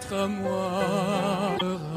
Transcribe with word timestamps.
Contre 0.00 0.28
moi. 0.28 1.89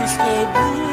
just 0.00 0.20
a 0.20 0.52
breeze. 0.54 0.91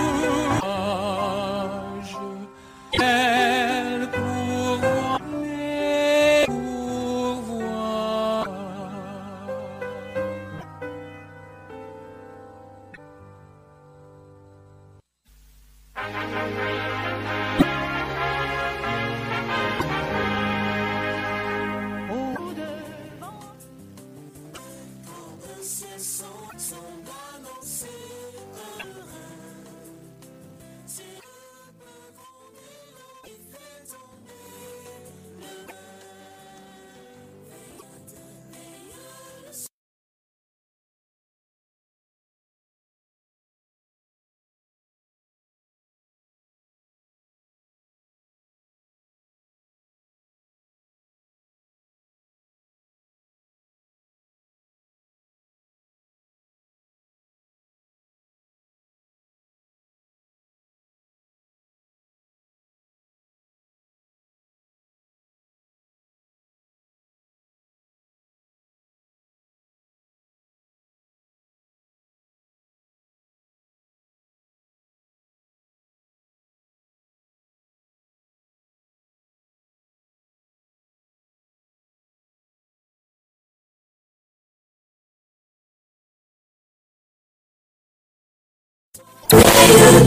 beauty. 89.69 89.99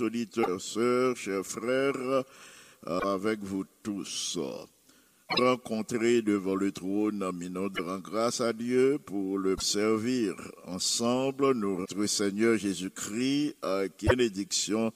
Auditrices, 0.00 0.36
auditeurs, 0.38 0.60
sœurs, 0.60 1.16
chers 1.16 1.46
frères, 1.46 2.24
avec 2.86 3.40
vous 3.40 3.64
tous. 3.82 4.38
Rencontrer 5.30 6.22
devant 6.22 6.54
le 6.54 6.72
trône, 6.72 7.18
nous 7.18 7.60
rendons 7.60 7.98
grâce 7.98 8.40
à 8.40 8.52
Dieu 8.52 8.98
pour 9.04 9.38
le 9.38 9.56
servir 9.60 10.34
ensemble, 10.66 11.52
notre 11.52 12.06
Seigneur 12.06 12.56
Jésus-Christ, 12.56 13.56
qui 13.96 14.06
est 14.06 14.16
bénédiction 14.16 14.92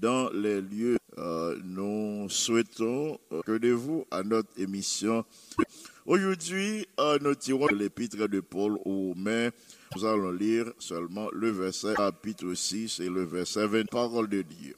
dans 0.00 0.30
les 0.30 0.60
lieux. 0.60 0.96
Euh, 1.18 1.56
nous 1.62 2.28
souhaitons 2.28 3.18
que 3.46 3.58
de 3.58 3.70
vous 3.70 4.04
à 4.10 4.22
notre 4.22 4.50
émission. 4.58 5.24
Aujourd'hui, 6.06 6.86
euh, 6.98 7.18
nous 7.20 7.34
tirons 7.34 7.68
l'épître 7.68 8.28
de 8.28 8.40
Paul 8.40 8.78
aux 8.84 9.12
Romains. 9.12 9.50
Nous 9.94 10.04
allons 10.04 10.32
lire 10.32 10.72
seulement 10.78 11.28
le 11.32 11.50
verset 11.50 11.94
chapitre 11.94 12.52
6 12.52 12.98
et 13.00 13.08
le 13.08 13.22
verset 13.22 13.66
20, 13.66 13.88
parole 13.90 14.28
de 14.28 14.42
Dieu. 14.42 14.74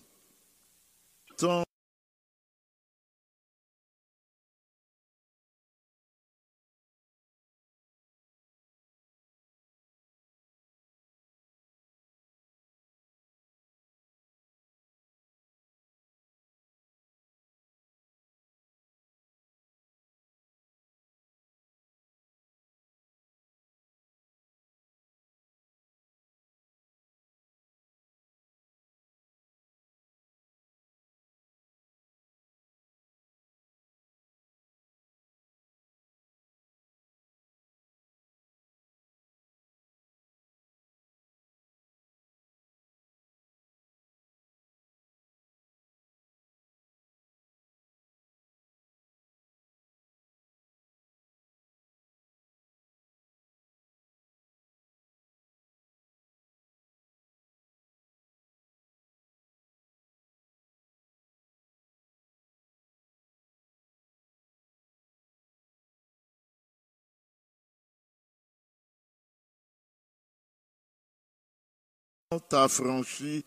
T'a 72.49 72.67
franchi 72.67 73.45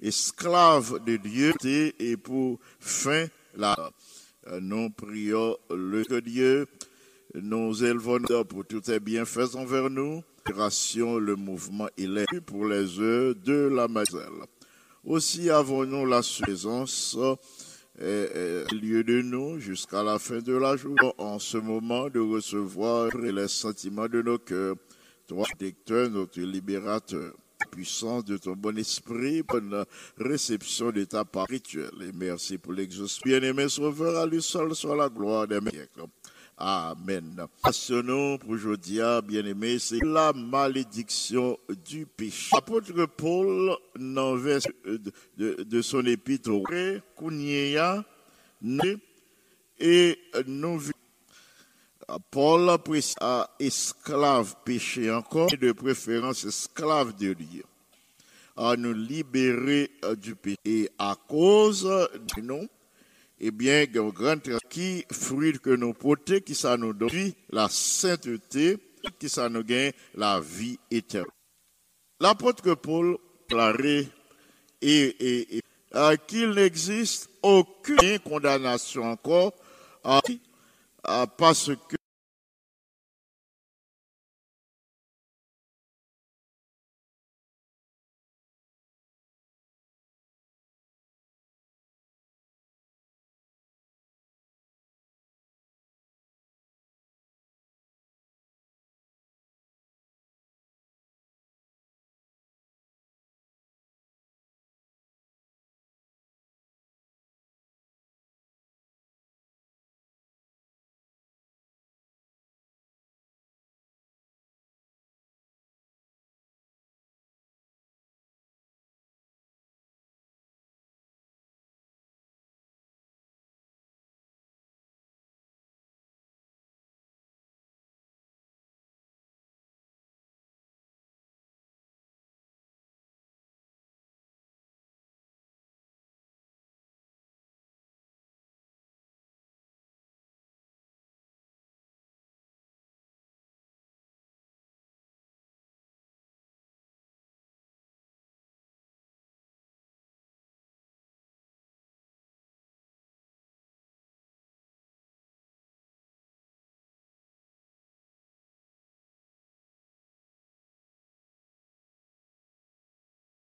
esclave 0.00 1.04
de 1.04 1.16
Dieu 1.16 1.52
et 1.98 2.16
pour 2.16 2.60
fin 2.78 3.26
la 3.56 3.74
Euh, 4.46 4.60
nous 4.60 4.88
prions 4.90 5.56
le 5.68 6.04
Dieu 6.20 6.66
nous 7.34 7.84
élevons 7.84 8.20
pour 8.48 8.64
tous 8.64 8.82
tes 8.82 9.00
bienfaits 9.00 9.56
envers 9.56 9.90
nous 9.90 10.22
le 10.46 11.34
mouvement 11.34 11.88
il 11.98 12.16
est 12.18 12.40
pour 12.40 12.66
les 12.66 13.00
œuvres 13.00 13.34
de 13.34 13.68
la 13.68 13.88
Mazelle. 13.88 14.46
Aussi 15.04 15.50
avons-nous 15.50 16.06
la 16.06 16.22
présence 16.40 17.18
euh, 18.00 18.64
au 18.70 18.74
lieu 18.76 19.02
de 19.02 19.20
nous 19.22 19.58
jusqu'à 19.58 20.04
la 20.04 20.20
fin 20.20 20.38
de 20.38 20.56
la 20.56 20.76
journée 20.76 21.12
en 21.18 21.38
ce 21.40 21.58
moment 21.58 22.08
de 22.08 22.20
recevoir 22.20 23.10
les 23.16 23.48
sentiments 23.48 24.08
de 24.08 24.22
nos 24.22 24.38
cœurs. 24.38 24.76
Toi, 25.26 25.44
protecteur, 25.50 26.08
notre 26.08 26.40
libérateur, 26.40 27.34
puissance 27.72 28.24
de 28.24 28.36
ton 28.36 28.52
bon 28.54 28.76
esprit, 28.78 29.42
bonne 29.42 29.84
réception 30.16 30.90
de 30.90 31.04
ta 31.04 31.24
part 31.24 31.46
rituelle. 31.48 31.90
Et 32.02 32.12
merci 32.14 32.58
pour 32.58 32.72
l'exaucement. 32.72 33.22
Bien-aimé 33.26 33.68
Sauveur, 33.68 34.18
à 34.18 34.26
lui 34.26 34.40
seul 34.42 34.74
soit 34.74 34.96
la 34.96 35.08
gloire 35.08 35.46
des 35.46 35.60
siècles. 35.70 36.04
Amen. 36.60 37.46
Passionnons 37.62 38.36
pour 38.38 38.50
aujourd'hui, 38.50 38.98
bien-aimé, 39.24 39.78
c'est 39.78 40.02
la 40.04 40.32
malédiction 40.32 41.56
du 41.88 42.04
péché. 42.06 42.50
Apôtre 42.56 43.06
Paul, 43.06 43.76
dans 43.96 44.34
le 44.34 44.40
vers 44.40 44.60
de, 44.84 45.00
de- 45.36 45.62
de 45.62 45.82
son 45.82 46.04
épître, 46.04 46.50
et 49.80 50.18
nous 50.48 50.80
Paul 52.30 52.78
précise 52.78 53.14
à 53.20 53.50
esclave 53.58 54.54
péché 54.64 55.10
encore, 55.10 55.52
et 55.52 55.56
de 55.56 55.72
préférence 55.72 56.44
esclave 56.44 57.14
de 57.16 57.34
Dieu, 57.34 57.64
à 58.56 58.76
nous 58.76 58.94
libérer 58.94 59.90
euh, 60.04 60.16
du 60.16 60.34
péché. 60.34 60.56
Et 60.64 60.90
à 60.98 61.16
cause 61.28 61.82
de 61.84 62.40
nous, 62.40 62.66
eh 63.40 63.50
bien, 63.50 63.84
grand 63.86 64.40
qui 64.70 65.04
fruit 65.12 65.58
que 65.58 65.70
nous 65.70 65.92
portons, 65.92 66.40
qui 66.40 66.54
ça 66.54 66.76
nous 66.76 66.94
donne 66.94 67.32
la 67.50 67.68
sainteté, 67.68 68.78
qui 69.18 69.28
ça 69.28 69.48
nous 69.48 69.62
gagne 69.62 69.92
la 70.14 70.40
vie 70.40 70.78
éternelle. 70.90 71.30
L'apôtre 72.20 72.74
Paul 72.74 73.18
déclarait 73.48 74.08
et, 74.80 75.62
euh, 75.94 76.16
qu'il 76.26 76.50
n'existe 76.50 77.30
aucune 77.42 78.18
condamnation 78.18 79.04
encore 79.04 79.52
euh, 80.04 81.26
parce 81.36 81.70
que 81.88 81.97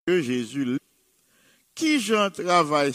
que 0.06 0.22
Jésus, 0.22 0.78
qui 1.74 1.98
j'en 1.98 2.30
travaille, 2.30 2.92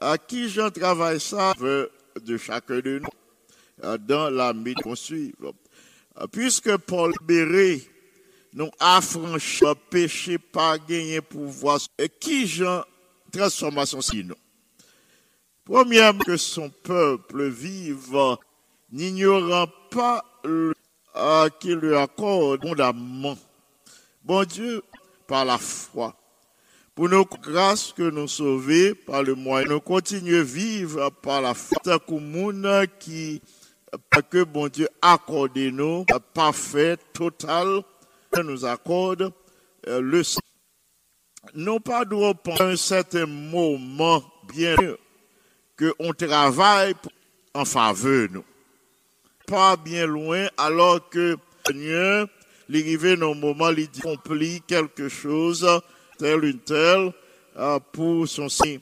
à 0.00 0.16
qui 0.16 0.48
j'en 0.48 0.70
travaille 0.70 1.18
ça, 1.18 1.54
de 1.58 2.36
chacun 2.36 2.78
de 2.78 3.00
nous 3.00 3.08
euh, 3.84 3.98
dans 3.98 4.30
la 4.30 4.52
mise 4.52 4.74
qu'on 4.76 4.94
suit. 4.94 5.34
Euh, 5.42 6.26
Puisque 6.30 6.76
Paul 6.78 7.12
Béré 7.22 7.82
nous 8.54 8.70
affranchi 8.78 9.64
le 9.64 9.74
péché 9.74 10.38
pas 10.38 10.78
gagné 10.78 11.20
pouvoir 11.20 11.80
et 11.98 12.08
qui 12.08 12.46
Jean 12.46 12.84
transformation 13.32 14.00
si 14.00 14.24
nous. 14.24 14.34
Premièrement, 15.64 16.24
que 16.24 16.36
son 16.36 16.70
peuple 16.70 17.48
vive 17.48 18.16
n'ignorant 18.90 19.66
pas 19.90 20.24
le, 20.44 20.74
euh, 21.16 21.48
qu'il 21.60 21.74
lui 21.74 21.94
accorde 21.94 22.64
abondamment. 22.64 23.36
Bon 24.24 24.44
Dieu, 24.44 24.82
par 25.28 25.44
la 25.44 25.58
foi, 25.58 26.16
pour 26.96 27.08
nos 27.08 27.24
grâces 27.24 27.92
que 27.92 28.10
nous 28.10 28.26
sauver 28.26 28.94
par 28.94 29.22
le 29.22 29.36
moyen, 29.36 29.68
nous 29.68 29.80
continuons 29.80 30.40
à 30.40 30.42
vivre 30.42 31.10
par 31.22 31.40
la 31.40 31.54
foi. 31.54 31.78
Monde 32.08 32.86
qui, 32.98 33.40
que 34.30 34.42
bon 34.42 34.66
Dieu 34.66 34.88
accorde 35.00 35.56
nous, 35.56 36.04
parfait, 36.34 36.96
total, 37.12 37.82
nous 38.42 38.64
accorde 38.64 39.32
euh, 39.86 40.00
le 40.00 40.22
non 41.54 41.78
pas 41.78 42.04
de 42.04 42.32
penser 42.32 42.62
un 42.62 42.76
certain 42.76 43.26
moment 43.26 44.22
bien 44.52 44.74
que 45.76 45.94
on 45.98 46.12
travaille 46.12 46.94
en 47.54 47.64
faveur 47.64 48.28
de 48.28 48.34
nous. 48.34 48.44
Pas 49.46 49.76
bien 49.76 50.06
loin, 50.06 50.48
alors 50.56 51.08
que 51.08 51.36
Seigneur, 51.66 52.28
il 52.68 52.80
arrivé 52.80 53.16
dans 53.16 53.32
un 53.32 53.34
moment, 53.34 53.70
il 53.70 53.88
accomplit 53.98 54.60
quelque 54.66 55.08
chose, 55.08 55.66
tel 56.18 56.44
une 56.44 56.60
telle, 56.60 57.12
euh, 57.56 57.78
pour 57.92 58.28
son 58.28 58.48
signe. 58.48 58.80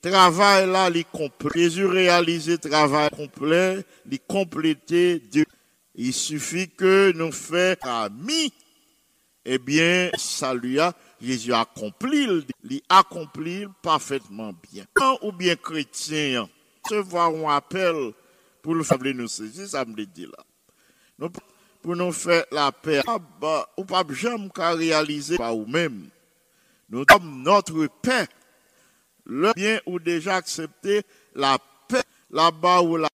Travail 0.00 0.68
là, 0.70 0.90
il 0.92 1.04
complet. 1.04 1.50
Jésus 1.54 1.86
réalisé 1.86 2.58
travail 2.58 3.08
complet, 3.10 3.84
il 4.10 4.18
Dieu. 5.30 5.44
Il 5.94 6.12
suffit 6.12 6.68
que 6.68 7.12
nous 7.12 7.30
fassions 7.30 7.76
amis 7.82 8.52
eh 9.44 9.58
bien, 9.58 10.10
ça 10.16 10.54
lui 10.54 10.78
a, 10.78 10.94
Jésus 11.20 11.52
accompli, 11.52 12.44
il 12.62 12.80
accompli 12.88 13.66
parfaitement 13.82 14.52
bien. 14.70 14.84
Ou 15.22 15.32
bien 15.32 15.56
chrétien, 15.56 16.48
se 16.88 16.94
voir 16.94 17.30
un 17.34 17.56
appel 17.56 18.12
pour 18.62 18.74
le 18.74 18.84
faire 18.84 18.98
nous 18.98 19.28
saisir, 19.28 19.66
ça 19.66 19.84
me 19.84 19.96
le 19.96 20.06
dit 20.06 20.26
là. 20.26 21.28
Pour 21.82 21.96
nous 21.96 22.12
faire 22.12 22.44
la 22.52 22.70
paix, 22.72 23.02
ah, 23.06 23.18
bah, 23.40 23.68
ou 23.76 23.84
pas 23.84 24.04
jamais 24.10 24.48
réaliser 24.56 25.36
par. 25.36 25.54
Nous 25.54 27.04
sommes 27.10 27.42
notre 27.42 27.86
paix. 28.00 28.26
Le 29.24 29.52
bien 29.54 29.78
ou 29.86 29.98
déjà 29.98 30.36
accepté 30.36 31.02
la 31.34 31.58
paix 31.88 32.02
là-bas 32.30 32.82
où 32.82 32.96
la 32.96 33.08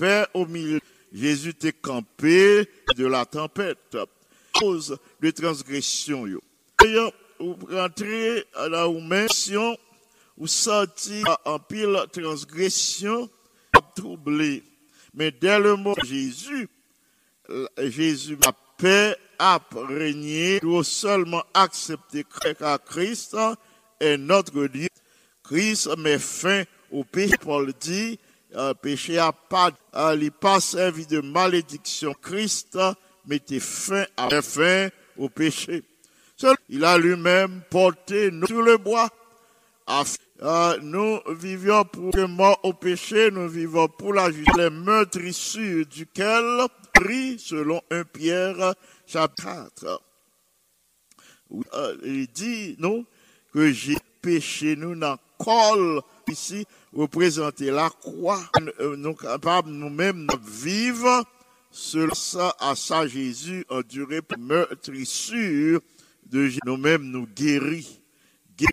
paix 0.00 0.24
au 0.32 0.46
milieu. 0.46 0.80
Jésus 1.12 1.52
t'est 1.54 1.72
campé 1.72 2.66
de 2.96 3.06
la 3.06 3.26
tempête. 3.26 3.98
Cause 4.54 4.96
de 5.20 5.30
transgression, 5.30 6.26
yo. 6.26 6.40
Vous 7.38 7.56
rentrez 7.70 8.44
à 8.54 8.68
la 8.68 8.88
mission, 8.88 9.76
vous 10.36 10.46
sortez 10.46 11.22
en 11.44 11.58
pile 11.58 11.96
transgression, 12.12 13.28
troublé. 13.94 14.62
Mais 15.14 15.30
dès 15.30 15.58
le 15.58 15.76
mot 15.76 15.94
Jésus, 16.04 16.68
Jésus, 17.78 18.38
la 18.44 18.52
paix 18.78 19.16
a 19.38 19.60
régné, 19.72 20.60
nous 20.62 20.82
seulement 20.82 21.42
accepter 21.54 22.24
que 22.24 22.76
Christ 22.86 23.36
est 24.00 24.16
notre 24.16 24.66
Dieu. 24.66 24.88
Christ 25.42 25.88
met 25.98 26.18
fin 26.18 26.64
au 26.90 27.04
péché. 27.04 27.36
Paul 27.40 27.72
dit, 27.80 28.18
péché 28.82 29.18
a 29.18 29.32
pas, 29.32 29.70
euh, 29.94 30.16
il 30.20 30.30
pas 30.32 30.60
servi 30.60 31.06
de 31.06 31.20
malédiction. 31.20 32.14
Christ 32.20 32.78
mettait 33.26 33.60
fin 33.60 34.04
à 34.16 34.42
fin 34.42 34.88
au 35.16 35.28
péché. 35.28 35.82
Il 36.68 36.84
a 36.84 36.96
lui-même 36.98 37.62
porté 37.70 38.30
nous 38.30 38.46
sur 38.46 38.62
le 38.62 38.78
bois. 38.78 39.08
Euh, 40.42 40.78
nous 40.82 41.20
vivions 41.28 41.84
pour 41.84 42.16
le 42.16 42.26
mort 42.26 42.58
au 42.62 42.72
péché, 42.72 43.30
nous 43.30 43.48
vivons 43.48 43.88
pour 43.88 44.14
la 44.14 44.30
justice. 44.30 44.56
Les 44.56 44.70
meurtrissures 44.70 45.86
duquel 45.86 46.66
pris 46.94 47.38
selon 47.38 47.82
1 47.90 48.04
Pierre 48.04 48.74
chapitre 49.06 49.70
4. 49.82 50.02
Oui, 51.50 51.64
euh, 51.74 51.96
il 52.04 52.26
dit, 52.28 52.78
que 53.52 53.72
j'ai 53.72 53.98
péché, 54.22 54.76
nous 54.76 54.94
n'en 54.94 55.16
colle 55.38 56.00
ici, 56.28 56.64
représenter 56.92 57.70
la 57.70 57.90
croix. 57.90 58.42
Euh, 58.80 58.96
Nous 58.96 59.14
capables 59.14 59.70
nous-mêmes 59.70 60.26
de 60.26 60.36
vivre 60.50 61.24
selon 61.70 62.14
ça 62.14 62.54
à 62.58 62.74
ça 62.74 63.06
Jésus 63.06 63.64
enduré 63.68 64.22
pour 64.22 64.38
meurtrissure 64.38 65.80
de 66.26 66.46
Jésus. 66.46 66.60
Nous-mêmes 66.66 67.04
nous 67.04 67.26
guéris. 67.26 68.00
Guéris. 68.56 68.72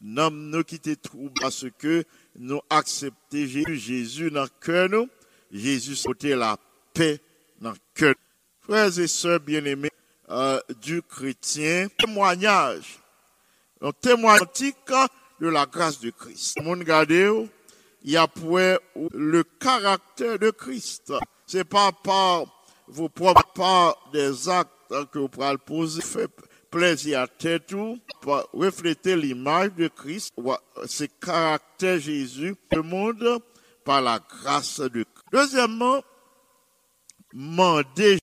Nous 0.00 0.30
nous 0.30 0.64
qui 0.64 0.78
te 0.78 0.94
trouble 0.94 1.32
parce 1.40 1.66
que 1.78 2.04
nous 2.36 2.60
acceptons 2.70 3.16
Jésus, 3.32 3.76
Jésus 3.76 4.30
dans 4.30 4.44
le 4.44 4.50
cœur 4.60 4.88
nous. 4.88 5.08
Jésus 5.50 5.96
sauter 5.96 6.34
la 6.34 6.58
paix 6.92 7.20
dans 7.60 7.70
le 7.70 7.76
cœur. 7.94 8.14
Frères 8.60 8.98
et 8.98 9.06
sœurs 9.06 9.40
bien-aimés 9.40 9.90
euh, 10.28 10.60
du 10.82 11.00
chrétien, 11.02 11.88
témoignage 11.98 13.00
un 13.80 13.92
témoignage 13.92 14.74
de 15.40 15.48
la 15.48 15.66
grâce 15.66 16.00
de 16.00 16.10
Christ. 16.10 16.58
Il 18.02 18.12
y 18.12 18.16
a 18.16 18.26
pour 18.26 18.58
le 18.58 19.42
caractère 19.58 20.38
de 20.38 20.50
Christ. 20.50 21.12
C'est 21.46 21.64
pas 21.64 21.92
par 21.92 22.44
vos 22.86 23.08
propres, 23.08 23.52
par 23.54 24.10
des 24.12 24.48
actes 24.48 24.70
que 25.12 25.18
vous 25.18 25.28
pourrez 25.28 25.52
le 25.52 25.58
poser, 25.58 26.00
fait 26.00 26.30
plaisir 26.70 27.20
à 27.20 27.26
tête 27.26 27.72
ou, 27.72 27.98
pour 28.20 28.48
refléter 28.52 29.16
l'image 29.16 29.72
de 29.74 29.88
Christ, 29.88 30.34
c'est 30.86 31.08
caractère 31.20 31.98
Jésus, 31.98 32.54
le 32.72 32.82
monde 32.82 33.40
par 33.84 34.02
la 34.02 34.18
grâce 34.18 34.80
de 34.80 35.02
Christ. 35.02 35.26
Deuxièmement, 35.32 36.02
mandez 37.32 38.18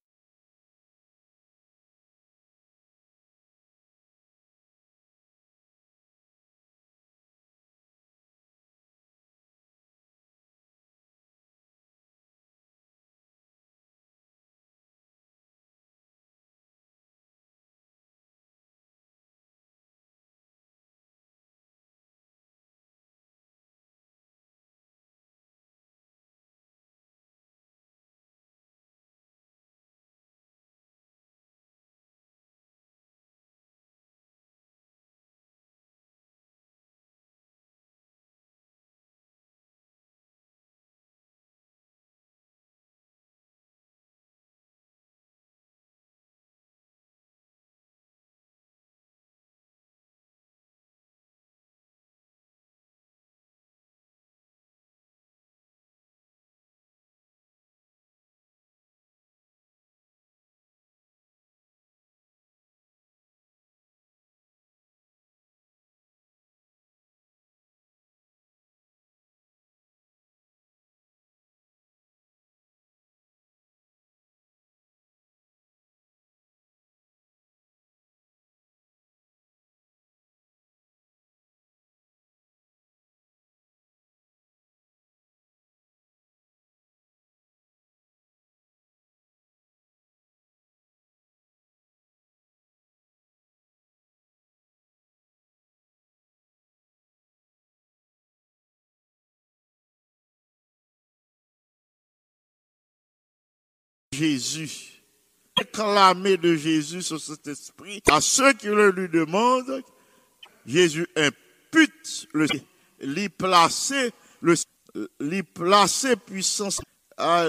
Jésus. 104.15 104.91
Réclamer 105.57 106.37
de 106.37 106.55
Jésus 106.55 107.01
sur 107.01 107.19
cet 107.19 107.47
esprit 107.47 108.01
à 108.09 108.19
ceux 108.19 108.53
qui 108.53 108.67
le 108.67 108.91
lui 108.91 109.07
demandent. 109.07 109.81
Jésus 110.65 111.07
impute 111.15 112.27
le 112.33 112.47
l'y 112.99 113.29
placer 113.29 114.11
le 114.41 114.55
l'y 115.19 115.43
placer 115.43 116.15
puissance 116.15 116.81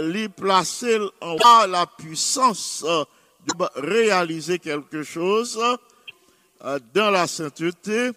l'y 0.03 0.29
placer 0.29 0.99
en 1.21 1.37
bas 1.37 1.67
la 1.67 1.87
puissance 1.87 2.85
de 2.85 3.81
réaliser 3.81 4.59
quelque 4.59 5.03
chose 5.03 5.59
dans 6.95 7.11
la 7.11 7.27
sainteté. 7.27 8.11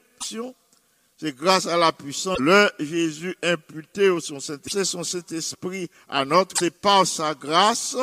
C'est 1.18 1.36
grâce 1.36 1.66
à 1.66 1.76
la 1.76 1.92
puissance, 1.92 2.40
le 2.40 2.70
Jésus 2.80 3.36
imputé 3.44 4.10
au 4.10 4.22
son 4.22 4.40
Saint-Esprit, 4.40 4.86
son 4.86 5.04
Saint-Esprit 5.04 5.90
à 6.08 6.24
notre, 6.24 6.56
c'est 6.58 6.72
par 6.72 7.06
sa 7.06 7.34
grâce 7.34 7.98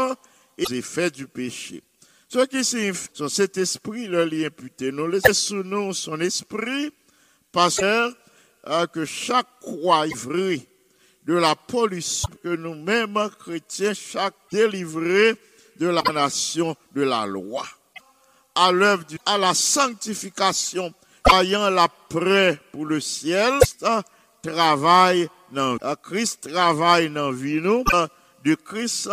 et 0.58 0.64
les 0.68 0.78
effets 0.78 1.10
du 1.10 1.26
péché. 1.26 1.82
Ce 2.28 2.44
qui 2.46 2.64
signifie, 2.64 3.08
son 3.12 3.28
Saint-Esprit, 3.28 4.08
le 4.08 4.24
lit 4.24 4.46
imputé, 4.46 4.90
nous 4.90 5.06
laissons 5.06 5.32
sous 5.32 5.62
nous 5.62 5.94
son 5.94 6.20
esprit, 6.20 6.90
parce 7.52 7.76
que, 7.76 8.86
que 8.86 9.04
chaque 9.04 9.46
croix 9.60 10.06
vrai 10.16 10.66
de 11.24 11.34
la 11.34 11.54
pollution 11.54 12.28
que 12.42 12.56
nous-mêmes, 12.56 13.30
chrétiens, 13.38 13.94
chaque 13.94 14.34
délivré 14.50 15.36
de 15.78 15.88
la 15.88 16.02
nation 16.02 16.76
de 16.94 17.02
la 17.02 17.26
loi. 17.26 17.64
À 18.54 18.72
l'œuvre 18.72 19.04
à 19.24 19.36
la 19.38 19.54
sanctification, 19.54 20.92
ayant 21.32 21.68
la 21.70 21.88
prêt 21.88 22.58
pour 22.72 22.86
le 22.86 23.00
ciel, 23.00 23.52
dans, 25.52 25.78
Christ 26.02 26.48
travaille 26.50 27.10
dans 27.10 27.30
vie 27.30 27.60
nous, 27.60 27.84
de 28.44 28.54
Christ 28.54 29.08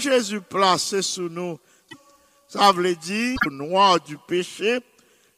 Jésus 0.00 0.40
placé 0.40 1.02
sous 1.02 1.28
nous. 1.28 1.58
Ça 2.48 2.72
veut 2.72 2.94
dire, 2.94 3.36
le 3.44 3.50
noir 3.50 4.00
du 4.00 4.16
péché, 4.26 4.80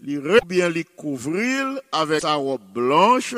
il 0.05 0.23
bien 0.47 0.69
les 0.69 0.85
couvrir 0.85 1.81
avec 1.93 2.21
sa 2.21 2.35
robe 2.35 2.63
blanche, 2.73 3.35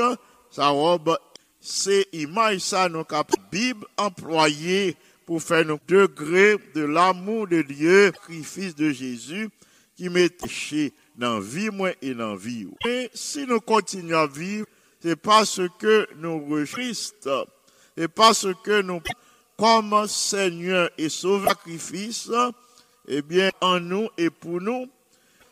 sa 0.50 0.68
robe 0.68 1.16
c'est 1.64 2.08
image 2.12 2.58
ça 2.58 2.88
nous 2.88 3.04
cap 3.04 3.30
Bible 3.52 3.86
employée 3.96 4.96
pour 5.24 5.40
faire 5.40 5.64
nos 5.64 5.78
degrés 5.86 6.56
de 6.74 6.82
l'amour 6.82 7.46
de 7.46 7.62
Dieu, 7.62 8.10
sacrifice 8.12 8.74
de 8.74 8.90
Jésus 8.90 9.48
qui 9.96 10.08
met 10.08 10.28
chez 10.48 10.92
dans 11.16 11.38
vie 11.38 11.70
moi 11.70 11.92
et 12.02 12.14
dans 12.14 12.34
vie. 12.34 12.66
Et 12.84 13.08
si 13.14 13.46
nous 13.46 13.60
continuons 13.60 14.18
à 14.18 14.26
vivre, 14.26 14.66
c'est 15.00 15.14
parce 15.14 15.60
que 15.78 16.08
nous 16.16 16.64
Christ, 16.66 17.28
c'est 17.96 18.08
parce 18.08 18.48
que 18.64 18.82
nous 18.82 19.00
comme 19.62 20.08
Seigneur 20.08 20.90
et 20.98 21.08
sacrifice, 21.08 22.28
eh 23.06 23.22
bien 23.22 23.48
en 23.60 23.78
nous 23.78 24.08
et 24.18 24.28
pour 24.28 24.60
nous, 24.60 24.88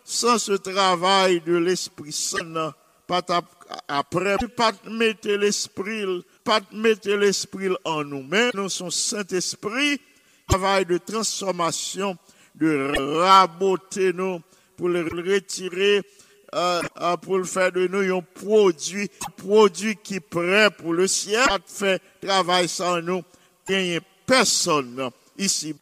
sans 0.03 0.37
ce 0.37 0.51
travail 0.55 1.40
de 1.42 1.55
l'Esprit 1.55 2.11
Saint, 2.11 2.75
pas 3.07 3.23
après, 3.87 4.37
pas 4.57 4.73
mettre 4.90 5.29
l'esprit, 5.29 6.25
pas 6.42 6.59
mettre 6.73 7.09
l'esprit 7.11 7.68
en 7.85 8.03
nous-mêmes, 8.03 8.51
nous 8.55 8.68
sommes 8.68 8.90
Saint-Esprit, 8.90 10.01
travail 10.49 10.87
de 10.87 10.99
transformation, 10.99 12.18
de 12.57 12.92
raboter 13.16 14.12
nous, 14.12 14.40
pour 14.77 14.88
le 14.88 15.05
retirer, 15.05 16.03
euh, 16.53 16.83
euh, 17.01 17.16
pour 17.16 17.38
le 17.38 17.44
faire 17.44 17.70
de 17.70 17.87
nous 17.87 18.12
un 18.12 18.23
produit, 18.35 19.09
produit 19.37 19.94
qui 20.03 20.16
est 20.16 20.20
prêt 20.20 20.68
pour 20.77 20.94
le 20.94 21.07
ciel, 21.07 21.46
fait 21.64 22.03
travail 22.20 22.68
sans 22.68 23.01
nous, 23.01 23.23
n'y 23.78 24.00
personne 24.26 25.11
ici 25.38 25.74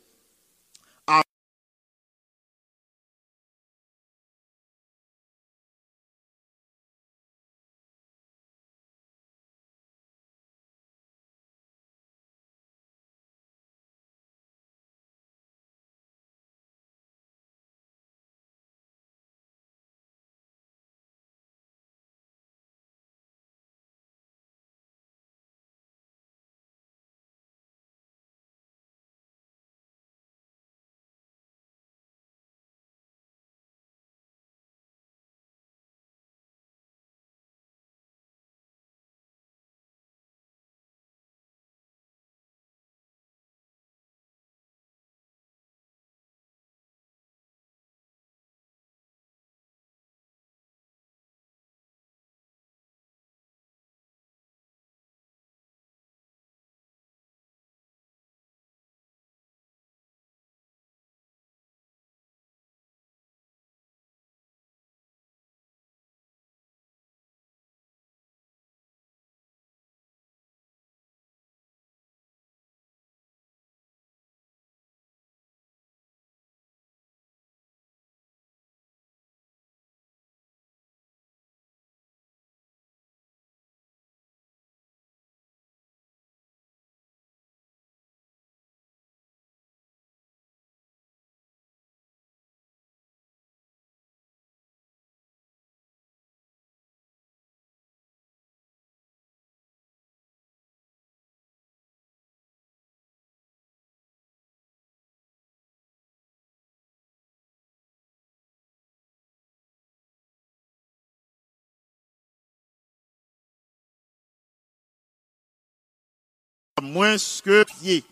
moins 116.80 117.16
que 117.44 117.64
pied. 117.80 118.04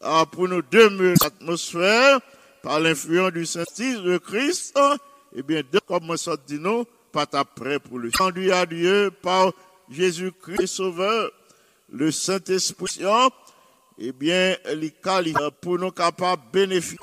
Ah, 0.00 0.26
pour 0.30 0.48
nous 0.48 0.62
demeurer 0.62 1.14
l'atmosphère 1.22 2.20
par 2.62 2.80
l'influence 2.80 3.32
du 3.32 3.46
Saint-Esprit 3.46 4.02
de 4.02 4.18
Christ, 4.18 4.78
eh 5.34 5.42
bien, 5.42 5.62
de 5.70 5.78
comme 5.86 6.16
ça 6.16 6.36
dit 6.46 6.58
nous, 6.58 6.84
pas 7.12 7.26
prêt 7.26 7.78
pour 7.78 7.98
le 7.98 8.10
rendu 8.18 8.50
à 8.52 8.66
Dieu 8.66 9.10
par 9.22 9.52
Jésus-Christ 9.90 10.66
Sauveur, 10.66 11.30
le 11.90 12.10
Saint-Esprit, 12.10 13.00
eh 13.98 14.12
bien, 14.12 14.56
les 14.74 14.92
pour 15.60 15.78
nous 15.78 15.90
capables 15.90 16.42
bénéficier, 16.52 16.96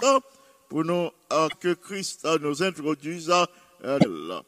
pour 0.68 0.84
nous, 0.84 1.10
euh, 1.32 1.48
que 1.60 1.74
Christ 1.74 2.28
nous 2.42 2.64
introduise 2.64 3.32
euh. 3.86 4.42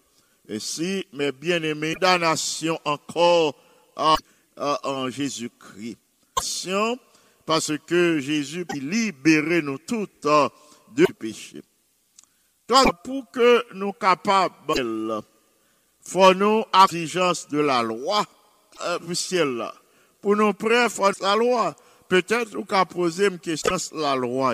Et 0.49 0.59
si, 0.59 1.05
mes 1.13 1.31
bien-aimés, 1.31 1.95
damnation 2.01 2.77
encore 2.83 3.55
euh, 3.97 4.75
en 4.83 5.09
Jésus-Christ 5.09 5.97
parce 7.45 7.77
que 7.85 8.19
Jésus 8.19 8.65
peut 8.65 8.79
libérer 8.79 9.61
nous 9.61 9.77
toutes 9.77 10.23
de 10.23 11.05
péché. 11.19 11.61
pour 13.03 13.29
que 13.31 13.73
nous 13.73 13.93
capables, 13.93 15.21
faut 16.01 16.33
nous 16.33 16.63
exigence 16.83 17.47
de 17.49 17.59
la 17.59 17.83
loi, 17.83 18.25
euh. 18.85 18.99
Pour 20.21 20.35
nous 20.35 20.53
prêts, 20.53 20.89
faut 20.89 21.11
la 21.21 21.35
loi. 21.35 21.75
Peut-être 22.07 22.53
nous 22.53 22.65
qu'à 22.65 22.85
poser 22.85 23.27
une 23.27 23.39
question 23.39 23.75
la 23.93 24.15
loi 24.15 24.53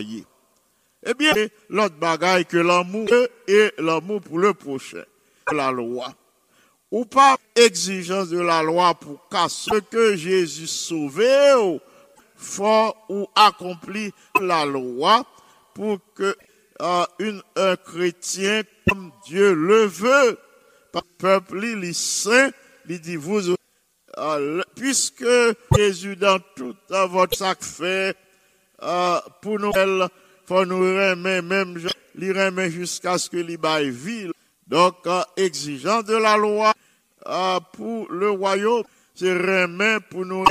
Eh 1.06 1.14
bien, 1.14 1.34
l'autre 1.70 1.96
bagaille 1.96 2.46
que 2.46 2.58
l'amour 2.58 3.10
et 3.48 3.72
l'amour 3.78 4.22
pour 4.22 4.40
le 4.40 4.54
prochain, 4.54 5.04
la 5.52 5.72
loi. 5.72 6.14
Ou 6.92 7.06
pas 7.06 7.38
exigence 7.56 8.30
de 8.30 8.40
la 8.40 8.64
loi 8.64 8.94
pour 8.96 9.28
qu'à 9.30 9.50
ce 9.50 9.80
que 9.80 10.16
Jésus 10.16 10.68
sauvé, 10.68 11.54
faut 12.36 12.96
ou 13.10 13.28
accompli 13.36 14.14
la 14.40 14.66
loi 14.66 15.26
pour 15.74 16.00
que 16.16 16.36
euh, 16.82 17.06
un 17.56 17.76
chrétien 17.76 18.62
comme 18.88 19.12
Dieu 19.26 19.54
le 19.54 19.86
veut, 19.86 20.38
par 20.92 21.04
le 21.04 21.18
peuple, 21.18 21.64
il 21.64 21.84
est 21.84 21.98
saint, 21.98 22.52
il 22.88 23.02
dit 23.02 23.16
vous, 23.16 23.56
euh, 24.18 24.62
puisque 24.76 25.26
Jésus 25.76 26.16
dans 26.16 26.40
tout 26.56 26.76
votre 27.10 27.38
sac 27.38 27.64
fait, 27.64 28.16
euh, 28.82 29.20
pour 29.42 29.60
nous, 29.60 29.72
faut 30.46 30.66
nous 30.66 30.80
remettre 30.80 31.44
même, 31.44 31.78
il 32.16 32.72
jusqu'à 32.72 33.18
ce 33.18 33.30
que 33.30 33.38
l'il 33.38 33.58
baille 33.58 33.90
vie. 33.90 34.32
Donc, 34.68 34.96
euh, 35.08 35.22
exigeant 35.38 36.02
de 36.04 36.16
la 36.16 36.38
loi, 36.38 36.74
euh, 37.26 37.60
pour 37.74 38.12
le 38.12 38.32
royaume, 38.32 38.84
c'est 39.16 39.34
remet 39.34 40.00
pour 40.10 40.26
nous 40.26 40.44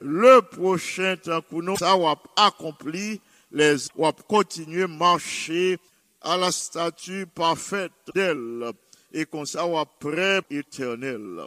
le 0.00 0.40
prochain 0.40 1.16
temps 1.16 1.42
pour 1.42 1.62
nous, 1.62 1.76
ça 1.76 1.96
va 1.96 2.14
accompli, 2.36 3.20
les, 3.52 3.76
va 3.96 4.12
continuer 4.12 4.84
à 4.84 4.88
marcher 4.88 5.78
à 6.22 6.36
la 6.36 6.50
statue 6.50 7.26
parfaite 7.26 7.92
d'elle, 8.14 8.72
et 9.12 9.26
ça 9.44 9.66
va 9.66 9.84
prêt 9.84 10.40
éternel. 10.50 11.40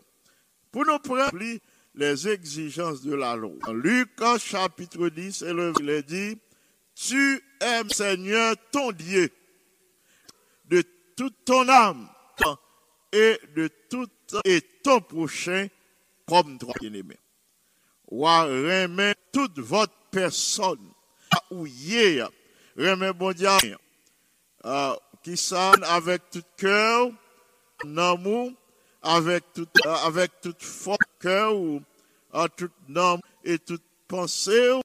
Pour 0.71 0.85
nous 0.85 0.99
prendre 0.99 1.31
les 1.95 2.27
exigences 2.27 3.01
de 3.01 3.13
la 3.15 3.35
loi. 3.35 3.51
En 3.67 3.73
Luc 3.73 4.09
chapitre 4.39 5.09
10, 5.09 5.41
et 5.43 5.53
le- 5.53 5.73
il 5.79 5.89
est 5.89 6.03
dit, 6.03 6.37
tu 6.95 7.41
aimes 7.59 7.89
Seigneur 7.89 8.55
ton 8.71 8.91
Dieu 8.91 9.29
de 10.65 10.83
toute 11.15 11.35
ton 11.45 11.67
âme 11.69 12.07
et 13.11 13.39
de 13.55 13.69
tout 13.89 14.09
et 14.45 14.61
ton 14.83 15.01
prochain 15.01 15.67
comme 16.27 16.57
toi 16.57 16.73
bien-aimé. 16.79 17.17
Ou 18.11 18.23
remet 18.23 19.15
toute 19.31 19.59
votre 19.59 19.93
personne 20.11 20.91
ou 21.51 21.65
hier 21.65 22.29
remet 22.77 23.13
bon 23.13 23.33
Dieu 23.33 23.49
euh, 24.65 24.95
qui 25.23 25.37
sonne 25.37 25.83
avec 25.83 26.29
tout 26.31 26.43
cœur, 26.57 27.09
amour, 27.97 28.51
avec 29.01 29.43
tout, 29.53 29.67
euh, 29.85 29.93
avec 30.05 30.31
toute 30.41 30.61
force 30.61 30.97
cœur 31.19 31.55
ou 31.55 31.81
en 32.31 32.47
toute 32.47 32.71
âme 32.95 33.19
et 33.43 33.59
toute 33.59 33.83
pensée. 34.07 34.79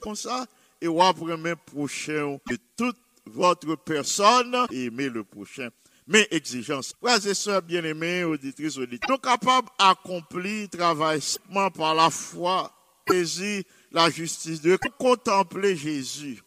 Comme 0.00 0.16
ça, 0.16 0.46
et 0.80 0.88
on 0.88 0.96
remet 0.98 1.56
prochain 1.56 2.38
de 2.48 2.58
toute 2.76 2.96
votre 3.26 3.76
personne, 3.76 4.66
et 4.70 4.84
aimer 4.84 5.08
le 5.08 5.24
prochain. 5.24 5.70
Mais 6.06 6.28
exigence. 6.30 6.94
Frères 7.00 7.26
et 7.26 7.34
sœurs 7.34 7.62
bien-aimés, 7.62 8.24
auditrices, 8.24 8.76
auditeurs, 8.76 9.10
nous 9.10 9.18
capables 9.18 9.68
d'accomplir 9.78 10.68
travail 10.68 11.20
seulement 11.20 11.70
par 11.70 11.94
la 11.94 12.10
foi, 12.10 12.70
Jésus, 13.10 13.64
la 13.90 14.10
justice 14.10 14.60
de 14.60 14.78
contempler 14.98 15.76
Jésus. 15.76 16.42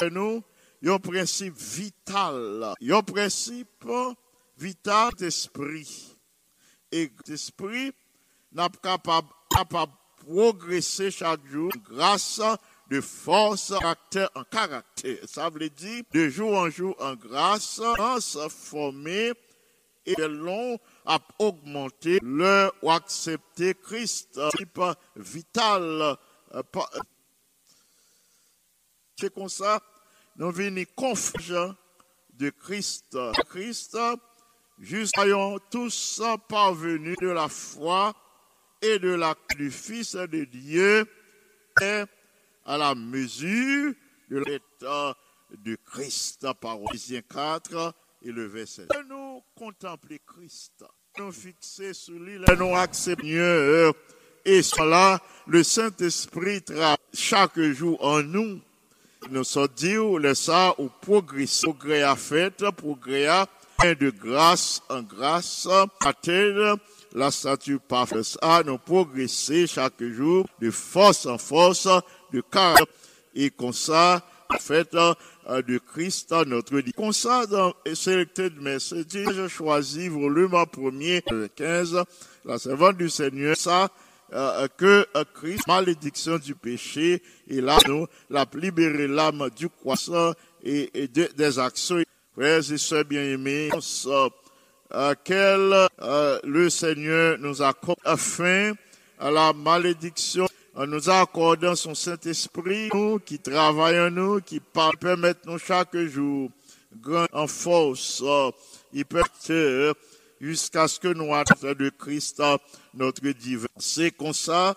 De 0.00 0.08
nous, 0.08 0.42
il 0.82 0.88
y 0.88 0.90
a 0.90 0.94
un 0.94 0.98
principe 0.98 1.56
vital, 1.56 2.74
il 2.80 2.88
y 2.88 2.92
a 2.92 2.98
un 2.98 3.02
principe 3.02 3.86
vital 4.58 5.14
d'esprit. 5.14 6.14
Et 6.92 7.10
l'esprit 7.26 7.92
n'a 8.52 8.68
pas 8.68 8.96
capable, 8.96 9.28
capable 9.50 9.92
progresser 10.24 11.10
chaque 11.10 11.44
jour 11.46 11.70
grâce 11.88 12.40
de 12.90 13.00
force 13.00 13.72
caractère 13.80 14.30
en 14.34 14.44
caractère. 14.44 15.18
Ça 15.26 15.48
veut 15.50 15.68
dire 15.70 16.04
de 16.12 16.28
jour 16.28 16.54
en 16.56 16.68
jour 16.70 16.94
en 17.00 17.14
grâce, 17.14 17.80
en 17.98 18.20
se 18.20 18.48
former 18.48 19.32
et 20.06 20.14
l'on 20.18 20.78
a 21.06 21.18
augmenté 21.38 22.18
le 22.22 22.70
ou 22.82 22.90
accepter 22.90 23.74
Christ, 23.74 24.38
type 24.56 24.80
vital. 25.16 26.16
euh, 26.54 26.62
pas- 26.70 26.90
C'est 29.18 29.32
comme 29.32 29.48
ça, 29.48 29.80
nous 30.36 30.50
venons 30.50 30.84
confusion 30.94 31.74
de 32.34 32.50
Christ. 32.50 33.16
Christ, 33.48 33.96
soyons 35.14 35.58
tous 35.70 36.20
parvenus 36.48 37.16
de 37.20 37.28
la 37.28 37.48
foi 37.48 38.12
et 38.84 38.98
de 38.98 39.14
la 39.14 39.34
du 39.56 39.70
Fils 39.70 40.14
de 40.14 40.44
Dieu 40.44 41.06
et 41.80 42.02
à 42.66 42.76
la 42.76 42.94
mesure 42.94 43.94
de 44.30 44.38
l'état 44.38 45.16
de 45.58 45.76
Christ 45.86 46.46
par 46.60 46.76
Éphésiens 46.90 47.22
4 47.22 47.94
et 48.22 48.30
le 48.30 48.46
verset. 48.46 48.86
Nous 49.08 49.42
contempler 49.56 50.20
Christ, 50.26 50.84
nous 51.18 51.32
fixer 51.32 51.94
sur 51.94 52.18
lui, 52.18 52.38
nous 52.58 52.76
accepter 52.76 53.90
et 54.46 54.62
cela, 54.62 55.22
le 55.46 55.62
Saint-Esprit 55.62 56.60
travaille 56.62 56.96
chaque 57.14 57.58
jour 57.58 58.04
en 58.04 58.22
nous. 58.22 58.60
Nous 59.30 59.44
sommes 59.44 59.68
dit, 59.74 59.96
ça, 60.34 60.74
au 60.78 60.90
progrès, 61.00 61.46
progrès 61.62 62.02
à 62.02 62.14
fait, 62.14 62.62
progrès 62.76 63.26
à 63.26 63.46
de 63.92 64.10
grâce 64.10 64.82
en 64.88 65.02
grâce, 65.02 65.68
atteindre 66.04 66.78
la 67.14 67.30
statue 67.30 67.78
parfaite. 67.78 68.24
Ça, 68.24 68.62
nous 68.64 68.78
progresser 68.78 69.66
chaque 69.66 70.02
jour 70.02 70.46
de 70.60 70.70
force 70.70 71.26
en 71.26 71.38
force, 71.38 71.88
de 72.32 72.40
caractère, 72.40 72.86
et 73.34 73.50
comme 73.50 73.72
ça, 73.72 74.22
fait 74.60 74.94
euh, 74.94 75.14
de 75.62 75.78
Christ 75.78 76.32
notre 76.46 76.80
Dieu. 76.80 76.92
Comme 76.96 77.12
ça, 77.12 77.46
dans 77.46 77.72
Selected 77.92 78.60
Message, 78.60 79.04
je 79.12 79.48
choisis 79.48 80.08
volume 80.08 80.52
premier, 80.70 81.22
le 81.30 81.48
15, 81.48 82.02
la 82.44 82.58
servante 82.58 82.96
du 82.98 83.08
Seigneur, 83.08 83.56
ça, 83.56 83.88
euh, 84.32 84.66
que 84.76 85.06
euh, 85.16 85.24
Christ, 85.34 85.66
malédiction 85.66 86.38
du 86.38 86.54
péché, 86.54 87.22
et 87.48 87.60
là, 87.60 87.78
nous, 87.88 88.06
l'a 88.30 88.44
libéré 88.54 89.06
l'âme 89.08 89.48
du 89.56 89.68
croissant 89.68 90.32
et, 90.62 90.90
et 91.02 91.08
de- 91.08 91.30
des 91.36 91.58
actions. 91.58 92.02
Frères 92.34 92.72
et 92.72 92.78
sœurs 92.78 93.04
bien-aimés, 93.04 93.70
euh, 94.92 95.14
quel 95.24 95.88
euh, 96.02 96.38
le 96.44 96.70
Seigneur 96.70 97.38
nous 97.38 97.62
accorde 97.62 97.98
afin 98.04 98.72
à 99.18 99.30
la 99.30 99.52
malédiction 99.52 100.46
en 100.74 100.86
nous 100.86 101.08
accordant 101.08 101.74
son 101.76 101.94
Saint-Esprit, 101.94 102.90
nous 102.92 103.18
qui 103.20 103.38
travaillons 103.38 104.10
nous, 104.10 104.40
qui 104.40 104.60
permettent 105.00 105.46
nous 105.46 105.58
chaque 105.58 105.96
jour 105.96 106.50
grand 107.00 107.26
en 107.32 107.46
force, 107.46 108.22
euh, 108.24 108.50
il 108.92 109.04
peut 109.04 109.20
être 109.20 109.94
jusqu'à 110.40 110.88
ce 110.88 111.00
que 111.00 111.08
nous 111.08 111.34
atteignons 111.34 111.74
de 111.74 111.90
Christ 111.90 112.40
euh, 112.40 112.56
notre 112.94 113.26
divin. 113.30 113.66
C'est 113.78 114.10
comme 114.10 114.32
ça, 114.32 114.76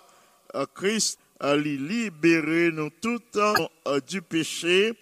euh, 0.54 0.66
Christ 0.74 1.18
a 1.40 1.56
libéré 1.56 2.70
nous 2.72 2.90
euh, 3.36 4.00
du 4.08 4.22
péché 4.22 4.92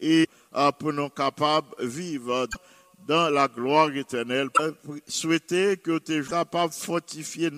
et 0.00 0.26
euh, 0.54 0.72
pour 0.72 0.92
nous 0.92 1.08
capables 1.08 1.68
de 1.78 1.86
vivre 1.86 2.46
dans 3.10 3.28
la 3.28 3.48
gloire 3.48 3.90
éternelle. 3.96 4.50
Souhaiter 5.08 5.76
que 5.78 5.98
tu 5.98 6.20
es 6.20 6.22
capable 6.22 6.72
de 6.72 6.78
fortifier 6.78 7.50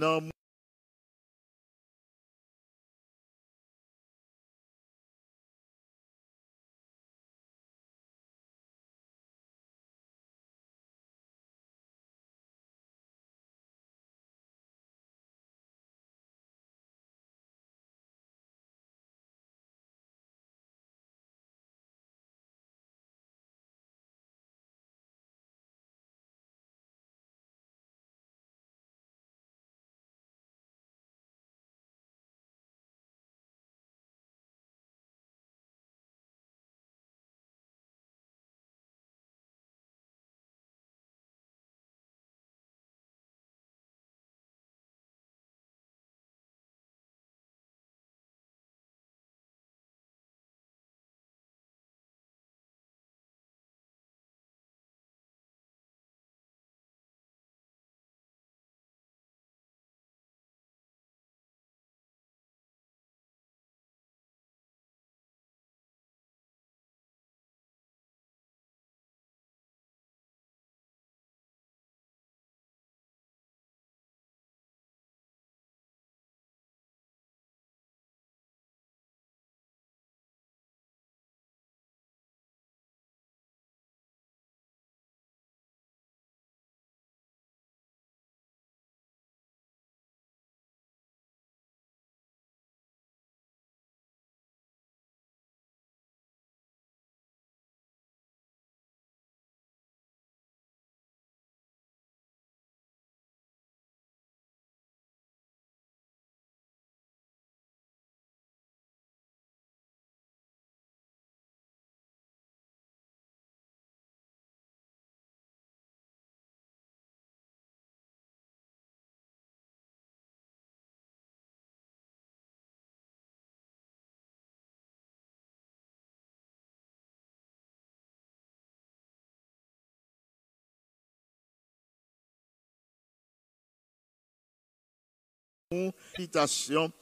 invitation 135.72 136.92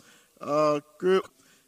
euh, 0.42 0.80
que 0.98 1.22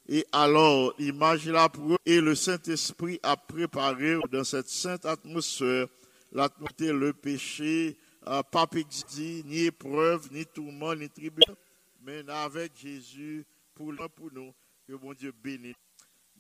et 0.09 0.27
alors 0.33 0.95
image 0.99 1.47
là 1.49 1.69
pour 1.69 1.93
eux, 1.93 1.99
et 2.05 2.21
le 2.21 2.35
Saint-Esprit 2.35 3.21
a 3.23 3.37
préparé 3.37 4.17
dans 4.31 4.45
cette 4.45 4.69
sainte 4.69 5.07
atmosphère 5.07 5.87
l'atmosphère 6.33 6.95
le 6.95 7.13
péché 7.13 7.97
euh, 8.27 8.43
pas 8.43 8.67
exil, 8.75 9.45
ni 9.47 9.65
épreuve 9.65 10.29
ni 10.33 10.45
tourment 10.47 10.95
ni 10.95 11.09
tribunal 11.09 11.57
mais 12.05 12.29
avec 12.29 12.77
Jésus 12.77 13.47
pour, 13.75 13.95
pour 14.17 14.33
nous. 14.33 14.53
Que 14.87 14.95
bon 14.95 15.15
Dieu 15.15 15.33
bénisse. 15.33 15.77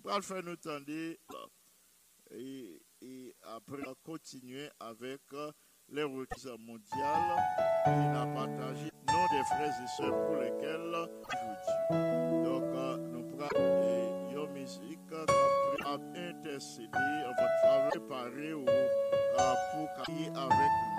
Va 0.03 0.17
le 0.17 0.23
faire 0.23 0.43
nous 0.43 0.57
tendre 0.57 0.85
et, 0.91 2.83
et 3.01 3.35
après 3.43 3.83
continuer 4.05 4.69
avec 4.81 5.21
euh, 5.33 5.53
les 5.93 6.05
requises 6.05 6.49
mondiales 6.59 7.37
qu'il 7.85 8.17
a 8.17 8.27
partagé 8.35 8.91
nom 9.13 9.27
des 9.31 9.45
frères 9.45 9.75
et 9.83 9.89
sœurs 9.89 10.27
pour 10.27 10.37
lesquels 10.37 10.81
aujourd'hui. 10.89 12.45
Donc, 12.45 12.65
euh, 12.75 12.97
nous 12.97 13.25
prenons 13.37 14.47
une 14.47 14.53
musique 14.53 15.09
qui 15.09 15.85
a 15.85 15.95
intercédé 15.95 16.89
en 16.95 17.29
votre 17.29 17.61
faveur, 17.63 17.91
préparé 17.91 18.51
euh, 18.53 19.55
pour 19.73 20.03
crier 20.03 20.29
avec 20.29 20.71
nous. 20.87 20.93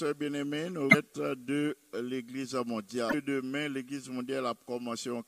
Sœurs 0.00 0.14
bien-aimés, 0.14 0.70
nous 0.70 0.88
sommes 1.14 1.34
de 1.44 1.76
l'Église 2.00 2.54
mondiale. 2.66 3.20
Demain, 3.20 3.68
l'Église 3.68 4.08
mondiale 4.08 4.46
a 4.46 4.54
commencé 4.66 5.10
en 5.10 5.22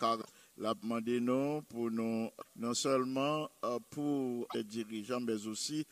l'a 0.57 0.73
demandé 0.73 1.21
non 1.21 1.61
pour 1.61 1.91
nous, 1.91 2.31
non 2.57 2.73
seulement 2.73 3.51
euh, 3.67 3.79
pour 3.91 4.47
les 4.55 4.65
dirigeants, 4.65 5.21
mais 5.21 5.47
aussi 5.47 5.87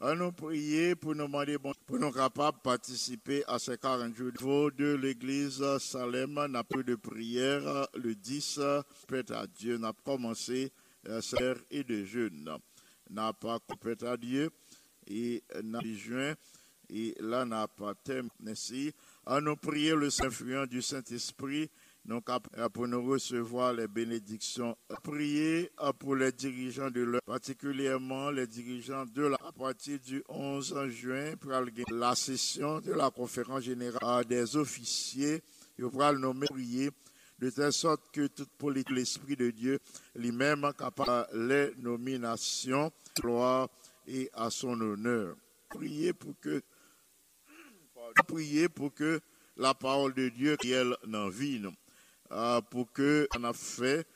à 0.00 0.12
nous 0.16 0.32
prier 0.32 0.96
pour 0.96 1.14
nous 1.14 1.26
demander 1.28 1.56
bon, 1.56 1.72
pour 1.86 2.00
nous 2.00 2.10
capables 2.10 2.58
de 2.58 2.62
participer 2.62 3.44
à 3.46 3.60
ces 3.60 3.78
40 3.78 4.12
jours. 4.16 4.32
Au 4.42 4.70
de 4.72 4.96
l'église 4.96 5.62
Salem, 5.78 6.36
on 6.36 6.54
a 6.54 6.64
peu 6.64 6.82
de 6.82 6.96
prière 6.96 7.86
le 7.94 8.16
10, 8.16 8.58
peut 9.06 9.24
à 9.30 9.46
Dieu, 9.46 9.78
on 9.80 9.84
a 9.84 9.92
commencé 10.04 10.72
euh, 11.06 11.20
serre 11.20 11.58
et 11.70 11.84
de 11.84 12.02
jeûne. 12.04 12.50
N'a 13.08 13.32
pas 13.32 13.60
coupé 13.60 13.94
à 14.04 14.16
Dieu 14.16 14.50
et 15.06 15.44
n'a 15.62 15.78
juin 15.94 16.34
et 16.90 17.14
là 17.20 17.44
n'a 17.44 17.68
pas 17.68 17.94
thème 17.94 18.28
ainsi. 18.46 18.92
À 19.26 19.40
nous 19.40 19.56
prier 19.56 19.94
le 19.94 20.10
Saint-Fluent 20.10 20.66
du 20.66 20.82
Saint-Esprit 20.82 21.70
donc, 22.04 22.26
pour 22.74 22.86
nous 22.86 23.02
recevoir 23.02 23.72
les 23.72 23.88
bénédictions, 23.88 24.76
prier 25.02 25.70
pour 25.98 26.14
les 26.16 26.32
dirigeants 26.32 26.90
de 26.90 27.00
l'œuvre, 27.00 27.22
particulièrement 27.24 28.30
les 28.30 28.46
dirigeants 28.46 29.06
de 29.06 29.22
la, 29.22 29.36
à 29.36 29.52
partir 29.52 29.98
du 30.00 30.22
11 30.28 30.88
juin, 30.88 31.34
pour 31.40 31.52
la 31.90 32.14
session 32.14 32.80
de 32.80 32.92
la 32.92 33.10
conférence 33.10 33.62
générale 33.62 34.26
des 34.26 34.54
officiers, 34.54 35.42
il 35.78 35.86
va 35.86 36.12
le 36.12 36.18
nommer 36.18 36.46
prier 36.46 36.90
de 37.38 37.48
telle 37.48 37.72
sorte 37.72 38.02
que 38.12 38.26
toute 38.26 38.50
politique, 38.50 38.90
l'Esprit 38.90 39.36
de 39.36 39.50
Dieu, 39.50 39.78
lui-même, 40.14 40.70
capable 40.78 41.26
les 41.32 41.72
nominations, 41.78 42.92
gloire 43.18 43.70
et 44.06 44.30
à 44.34 44.50
son 44.50 44.78
honneur. 44.78 45.36
Prier 45.70 46.12
pour 46.12 46.38
que, 46.38 46.62
prier 48.22 48.68
pour 48.68 48.94
que 48.94 49.20
la 49.56 49.74
parole 49.74 50.14
de 50.14 50.28
Dieu, 50.28 50.56
n'en 51.06 51.28
vie, 51.28 51.60
non 51.60 51.74
euh, 52.32 52.60
pour 52.62 52.90
que 52.92 53.28
on 53.36 53.44
a 53.44 53.52
fait 53.52 54.06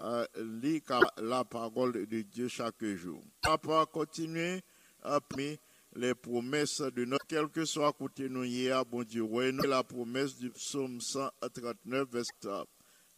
euh, 0.00 0.26
lit 0.36 0.82
la 1.18 1.44
parole 1.44 2.06
de 2.06 2.22
Dieu 2.22 2.48
chaque 2.48 2.84
jour. 2.84 3.22
Papa, 3.42 3.86
continuer 3.92 4.62
à 5.02 5.20
prier 5.20 5.58
les 5.94 6.14
promesses 6.14 6.80
de 6.80 7.04
notre, 7.04 7.26
quel 7.26 7.48
que 7.48 7.64
soit 7.64 7.92
côté 7.92 8.28
nous 8.28 8.44
hier, 8.44 8.84
bon 8.84 9.02
Dieu, 9.02 9.22
ouais, 9.22 9.52
nous, 9.52 9.64
la 9.64 9.82
promesse 9.82 10.36
du 10.36 10.50
psaume 10.50 11.00
139, 11.00 12.08
verset 12.10 12.32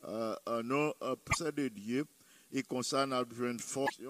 euh, 0.04 0.34
euh, 0.48 1.52
de 1.52 1.68
Dieu, 1.68 2.04
et 2.52 2.62
nous 2.70 2.94
avons 2.94 3.44
une 3.44 3.60
force 3.60 4.00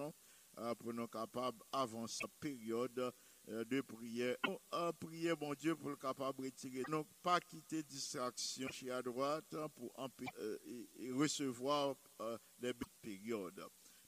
euh, 0.58 0.74
pour 0.76 0.92
nous 0.94 1.08
capables 1.08 1.58
d'avancer 1.72 2.24
période 2.40 3.12
de 3.48 3.80
prière. 3.80 4.36
On 4.46 4.92
prier, 4.92 5.34
bon 5.34 5.54
Dieu, 5.54 5.74
pour 5.76 5.90
le 5.90 5.96
capable 5.96 6.38
de 6.38 6.44
retirer. 6.44 6.82
Donc, 6.88 7.06
pas 7.22 7.40
quitter 7.40 7.82
distraction 7.82 8.68
chez 8.70 8.90
à 8.90 9.02
droite 9.02 9.54
pour 9.74 9.92
euh, 10.38 10.58
et, 10.98 11.10
recevoir 11.12 11.96
euh, 12.20 12.38
les 12.60 12.72
périodes. 13.00 13.64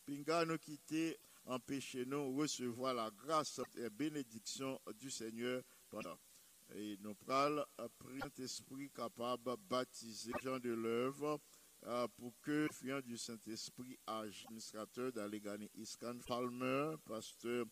Pinga 0.07 0.45
nous 0.45 0.59
quitter, 0.59 1.19
empêcher 1.47 2.05
nous 2.07 2.37
recevoir 2.37 2.95
la 2.95 3.11
grâce 3.11 3.61
et 3.77 3.91
bénédiction 3.91 4.79
du 4.99 5.11
Seigneur 5.11 5.63
pendant. 5.91 6.19
Et 6.75 6.97
nous 7.01 7.15
prenons 7.15 7.63
prier 7.99 8.21
Saint-Esprit 8.21 8.91
capable 8.91 9.45
de 9.45 9.57
baptiser 9.69 10.33
les 10.33 10.43
gens 10.43 10.59
de 10.59 10.73
l'œuvre 10.73 11.39
euh, 11.87 12.09
pour 12.17 12.33
que 12.41 12.67
le 12.83 13.03
du 13.03 13.19
Saint-Esprit, 13.19 13.99
administrateur 14.07 15.13
d'Allegany 15.13 15.71
Iscan 15.75 16.19
Palmer, 16.27 16.95
pasteur 17.05 17.67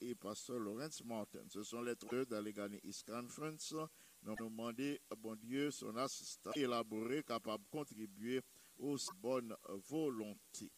et 0.00 0.14
pasteur 0.14 0.58
Lawrence 0.58 1.04
Martin. 1.04 1.44
Ce 1.48 1.62
sont 1.62 1.82
les 1.82 1.96
trois 1.96 2.24
d'Allegany 2.24 2.80
East 2.84 3.04
Conference. 3.06 3.74
Nous 4.22 4.32
avons 4.32 4.50
demandé, 4.50 5.00
bon 5.18 5.36
Dieu, 5.36 5.70
son 5.70 5.96
assistant 5.96 6.50
élaboré, 6.54 7.22
capable 7.22 7.64
de 7.64 7.70
contribuer 7.70 8.40
aux 8.78 8.96
bonnes 9.20 9.54
volontés. 9.88 10.70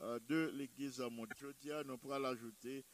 Euh, 0.00 0.18
de 0.28 0.52
l'Église 0.54 1.00
mondiale, 1.00 1.84
nous 1.86 1.98
pourrons 1.98 2.18
l'ajouter 2.20 2.84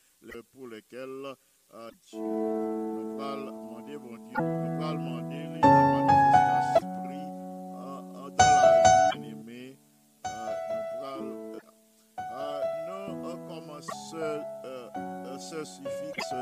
pour 0.53 0.69
lesquels 0.69 1.35
euh, 1.75 1.91
nous 2.15 3.17
pourrons 3.19 3.45
demander, 3.45 3.99
bon 3.99 4.17
Dieu, 4.17 4.37
nous 4.39 4.79
pourrons 4.79 4.95
demander 4.95 5.37
les 5.37 5.61
manifestations 5.61 6.81
d'esprit 6.81 7.27
euh, 7.77 8.31
dans 8.31 8.37
la 8.39 9.11
vie 9.19 9.29
aimée. 9.31 9.79
nous 10.25 10.85
pourrons, 10.99 11.53
nous 13.09 13.49
commençons 13.49 14.45
ce 15.55 15.65
suffixe 15.65 16.35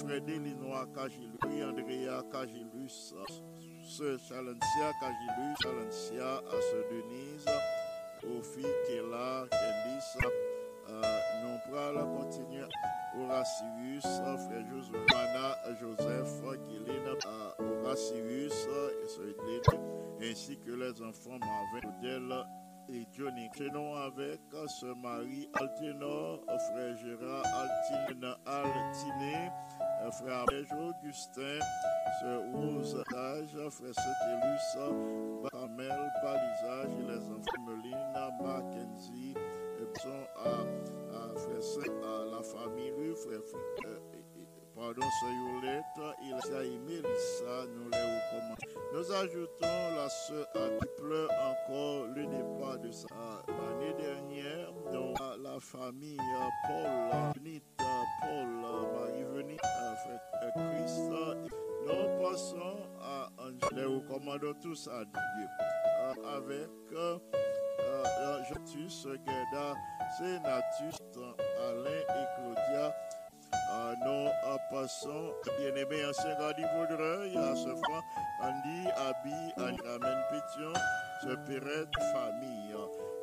Frère 0.00 0.20
Delinois 0.22 0.86
Cagilus, 0.94 1.64
Andrea 1.64 2.22
Cagilus, 2.32 3.14
ce 3.82 4.16
Chalencia 4.18 4.92
Cagilus, 5.00 5.56
Chalencia 5.62 6.38
à 6.38 6.60
ce 6.60 6.76
Denise, 6.90 7.46
Ofi, 8.24 8.64
Kela, 8.86 9.46
Kendis, 9.50 10.28
euh, 10.88 11.02
nous 11.42 11.70
pourrons 11.70 12.22
continuer 12.22 12.64
Horacirius, 13.18 14.04
frère 14.04 14.64
Josué, 14.70 14.98
Mana, 15.12 15.56
Joseph, 15.80 16.42
Guylaine, 16.66 17.16
euh, 17.26 17.96
Soïdlene, 19.06 19.80
ainsi 20.22 20.56
que 20.58 20.70
les 20.70 21.02
enfants 21.02 21.38
Marvin, 21.40 21.88
Odell 21.98 22.46
et 22.92 23.06
Johnny. 23.16 23.48
Tenons 23.56 23.94
avec 23.94 24.40
ce 24.66 24.86
mari 24.86 25.48
Alténor, 25.54 26.40
frère 26.46 26.96
Gérard 26.96 27.44
Altine, 27.54 28.34
Altiné, 28.46 29.50
frère 30.12 30.44
Augustin, 30.72 31.58
sœur 32.20 32.42
Rose 32.52 33.02
Dage, 33.12 33.56
frère 33.70 33.94
Saint-Élus, 33.94 35.42
Baramel, 35.52 36.10
Balisage, 36.22 36.90
et 36.98 37.12
les 37.12 37.30
enfants 37.30 37.62
Melina, 37.66 38.30
Mackenzie, 38.42 39.34
et 39.80 40.08
à, 40.36 40.48
à 41.16 41.38
frère 41.38 41.62
Saint, 41.62 41.92
à 42.04 42.24
la 42.36 42.42
famille, 42.42 43.14
frère, 43.16 43.40
et- 43.40 44.09
pardon, 44.80 45.02
sœur 45.20 45.30
Yolette, 45.30 46.16
il 46.22 46.34
a 46.34 46.64
aimé 46.64 46.96
Lisa, 46.96 47.66
nous 47.74 47.90
les 47.90 47.98
recommandons. 47.98 48.70
Nous 48.94 49.12
ajoutons 49.12 49.96
la 49.96 50.08
sœur 50.08 50.46
qui 50.52 50.86
pleure 51.00 51.30
encore 51.30 52.06
le 52.14 52.26
départ 52.26 52.78
de 52.78 52.90
sa 52.90 53.08
l'année 53.48 53.94
dernière. 53.98 54.72
La 55.42 55.58
famille 55.60 56.16
Paul, 56.16 56.86
euh, 56.86 57.32
Paul, 57.76 58.48
euh, 58.64 58.82
Marie-Venue, 58.94 59.56
euh, 59.64 60.50
Christ. 60.54 61.10
Nous 61.86 62.22
passons 62.22 62.76
à. 63.02 63.28
Les 63.74 63.84
recommandons 63.84 64.54
tous 64.62 64.88
à 64.88 65.04
Dieu. 65.04 65.48
Euh, 66.00 66.36
avec 66.36 66.68
euh, 66.92 67.18
Jetus, 68.48 69.06
Gerda, 69.26 69.74
Sénatus, 70.18 70.98
Alain 71.68 71.90
et 71.90 72.26
Claudia. 72.36 72.94
Euh, 73.54 73.94
nous 74.04 74.28
euh, 74.28 74.56
passons, 74.70 75.32
bien-aimé 75.58 76.04
ancien 76.08 76.38
gardien 76.38 76.66
Vaudreuil, 76.76 77.36
à 77.36 77.54
ce 77.56 77.68
franc, 77.68 78.02
Andy, 78.42 78.88
Abi, 78.96 79.34
Ramène 79.56 80.22
Pétion, 80.30 80.72
ce 81.22 81.34
Perrette, 81.46 81.88
famille. 82.12 82.74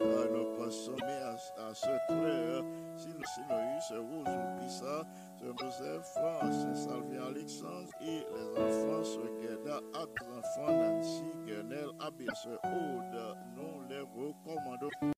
Euh, 0.01 0.28
nous 0.32 0.57
passons 0.63 0.95
mais 1.01 1.21
à, 1.23 1.67
à 1.69 1.73
ce 1.73 1.86
Claire, 2.07 2.63
Sinoïs, 2.95 3.91
Rose, 3.91 4.36
Pissa, 4.59 5.03
ce 5.39 5.45
Joseph, 5.63 6.05
Saint-Salvien 6.13 7.28
Alexandre 7.30 7.89
et 8.01 8.25
les 8.36 8.61
enfants, 8.61 9.03
ce 9.03 9.41
Gerda, 9.41 9.78
Ab, 9.95 10.09
les 10.21 10.38
enfants 10.38 10.71
Nancy, 10.71 11.23
Guernel, 11.45 11.89
Abel, 11.99 12.28
ce 12.36 12.49
Aude, 12.49 13.38
nous 13.55 13.88
les 13.89 14.01
recommandons. 14.01 15.16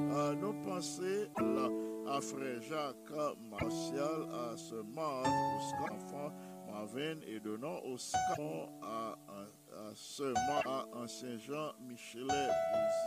Euh, 0.00 0.34
nous 0.36 0.54
pensons 0.64 1.02
là, 1.38 1.68
à 2.16 2.20
frère 2.22 2.62
Jacques 2.62 3.36
Martial, 3.50 4.24
à 4.32 4.56
ce 4.56 4.76
martre, 4.76 5.28
au 5.28 5.82
enfant 5.82 6.32
Marvin, 6.66 7.16
et 7.26 7.38
donnons 7.40 7.78
scamon 7.98 8.70
à, 8.82 9.10
à, 9.28 9.92
ce 9.94 10.22
martre, 10.32 10.66
à 10.70 10.86
ancien 10.96 11.36
Jean 11.36 11.72
Michelet, 11.86 12.48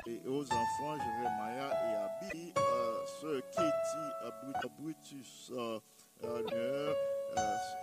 et 0.06 0.22
aux 0.28 0.44
enfants 0.44 0.96
Jérémia 0.96 1.70
et 1.70 1.96
Abi, 2.28 2.54
euh, 2.56 2.96
ce 3.20 3.40
Kitty 3.50 4.06
Brut- 4.44 4.72
Brutus, 4.80 5.52
euh, 5.56 5.80
euh, 6.24 6.94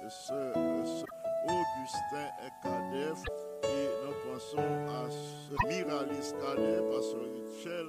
ce, 0.08 1.02
Augustin 1.44 2.28
Kadef, 2.62 3.18
et 3.64 4.01
pensons 4.32 4.58
à 4.58 5.10
ce 5.10 5.66
Miralis 5.68 6.32
Cadet, 6.40 6.80
Pasteur 6.90 7.26
Richel, 7.34 7.86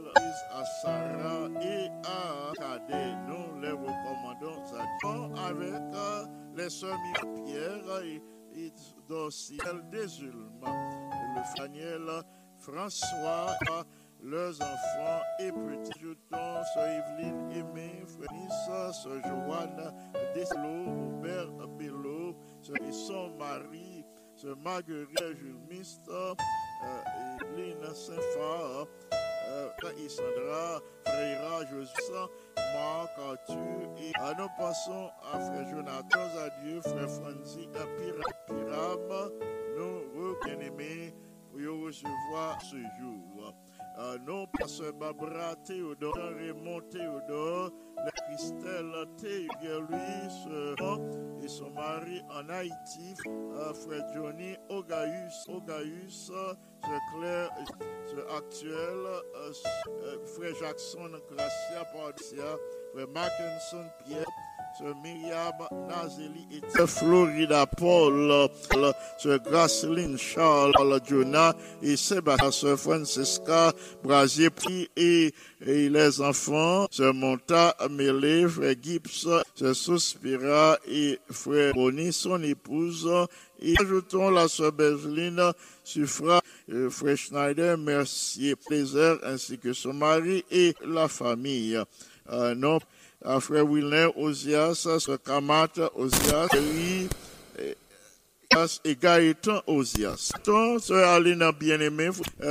à 0.52 0.66
Sarah 0.82 1.48
et 1.62 1.88
à 2.06 2.52
Cadet. 2.56 3.16
Nous 3.28 3.62
les 3.62 3.72
recommandons 3.72 4.62
à 4.76 5.48
avec 5.48 5.74
euh, 5.74 6.26
les 6.56 6.70
sœurs 6.70 6.98
Pierre 7.46 8.02
et, 8.04 8.22
et 8.56 8.74
Dociel 9.08 9.84
Désulma, 9.92 10.72
le 11.36 11.42
Faniel 11.58 12.24
François, 12.58 13.58
leurs 14.22 14.56
enfants 14.62 15.22
et 15.40 15.52
petits 15.52 16.00
jetons, 16.00 16.64
Sœur 16.74 16.88
Evelyne 16.88 17.52
Aimé, 17.52 18.04
Nissa, 18.32 18.94
Sœur 18.94 19.22
Joanne 19.24 19.94
Deslo, 20.34 20.86
Robert 20.86 21.68
Bello, 21.78 22.36
et 22.82 22.92
son 22.92 23.36
mari, 23.38 24.03
Marguerite 24.44 25.36
Jules 25.40 25.56
Mist, 25.70 26.02
euh, 26.10 26.34
Evelyne 27.42 27.94
Saint-Phare, 27.94 28.88
euh, 29.14 29.70
Isandra, 30.00 30.82
Frère 31.06 31.68
Joseph, 31.72 32.30
Marc, 32.58 33.10
Arthur, 33.20 33.90
et 34.00 34.12
ah, 34.20 34.34
nous 34.38 34.48
passons 34.58 35.10
à 35.34 35.40
Frère 35.40 35.70
Jonathan 35.70 36.30
Zadieu, 36.36 36.82
Frère 36.82 37.10
Franzi 37.10 37.68
Pira- 37.68 38.34
Piram, 38.48 39.32
nous 39.78 40.36
bien-aimés, 40.44 41.14
pour 41.52 41.86
recevoir 41.86 42.60
ce 42.62 42.78
jour. 43.00 43.54
Euh, 44.00 44.18
non, 44.26 44.48
Pasteur 44.60 44.92
Barbara 44.94 45.56
Théodore, 45.64 46.18
Raymond 46.38 46.82
Théodore, 46.90 47.70
la 47.98 48.12
Christelle 48.12 48.92
Théodore, 49.18 49.82
lui, 49.88 50.30
ce- 50.44 51.44
et 51.44 51.48
son 51.48 51.70
mari 51.72 52.22
en 52.32 52.50
Haïti, 52.50 53.14
euh, 53.28 53.74
frère 53.74 54.04
Johnny 54.16 54.56
Ogaïus, 54.70 55.46
Ogaïus, 55.48 56.32
Claire, 57.14 57.50
ce 58.08 58.36
actuel, 58.36 59.06
euh, 59.06 59.52
euh, 60.06 60.26
frère 60.26 60.56
Jackson 60.60 61.12
Gracia 61.30 61.86
Pardia, 61.94 62.58
frère 62.94 63.08
Mackinson 63.10 63.86
Pierre, 64.04 64.26
ce 64.78 64.86
Myriam 65.04 65.54
Nazeli 65.88 66.48
et 66.52 66.88
Florida 66.88 67.66
Paul, 67.68 68.50
ce 69.20 69.38
Graceline 69.38 70.18
Charles 70.18 71.00
Jonah 71.08 71.56
et 71.82 71.96
Sébastien, 71.96 72.52
ce 72.52 72.76
Francisca 72.76 73.72
Brasier 74.04 74.50
et, 74.96 75.34
et 75.66 75.90
les 75.90 76.22
enfants, 76.22 76.88
ce 76.90 77.12
Monta 77.12 77.76
Mélé, 77.90 78.48
frère 78.48 78.76
Gibbs, 78.82 79.28
ce 79.56 79.74
Suspira 79.74 80.80
et 80.88 81.20
frère 81.30 81.74
Bonnie, 81.74 82.12
son 82.12 82.42
épouse, 82.42 83.10
et 83.62 83.76
ajoutons 83.80 84.32
la 84.32 84.48
sœur 84.48 84.72
Bergeline, 84.72 85.52
Suffra, 85.84 86.42
frère 86.90 87.18
Schneider, 87.18 87.78
Mercier, 87.78 88.56
Plaisir, 88.56 89.20
ainsi 89.24 89.60
que 89.60 89.74
son 89.74 89.94
mari 89.94 90.44
et 90.50 90.74
la 90.86 91.08
famille. 91.08 91.80
Euh, 92.32 92.56
non, 92.56 92.80
à 93.24 93.40
frère 93.40 93.66
Wilner 93.66 94.08
Ozias, 94.16 94.76
sœur 94.76 95.22
Kamat 95.24 95.70
Ozias, 95.96 96.48
oui, 96.54 97.08
et 98.86 98.96
Gaëtan 98.96 99.62
Ozias. 99.68 100.32
Sœur 100.80 101.10
Aline 101.10 101.52
bien-aimée, 101.60 102.10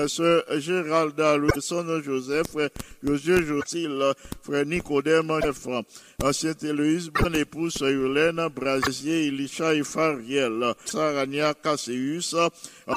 sœur 0.08 0.44
Géralda 0.58 1.36
Louison 1.36 2.02
Joseph, 2.02 2.48
frère 2.48 2.70
Josué 3.02 3.44
Jotil, 3.44 4.12
frère 4.42 4.66
Nicodème, 4.66 5.32
frère 5.52 5.82
ancien 6.22 6.52
Héloïse, 6.62 7.10
bonne 7.10 7.34
épouse, 7.34 7.78
Yolène, 7.80 8.48
Brasier, 8.54 9.26
Elisha 9.26 9.74
et 9.74 9.82
Fariel, 9.82 10.74
Sarania 10.84 11.52
Casseus, 11.54 12.34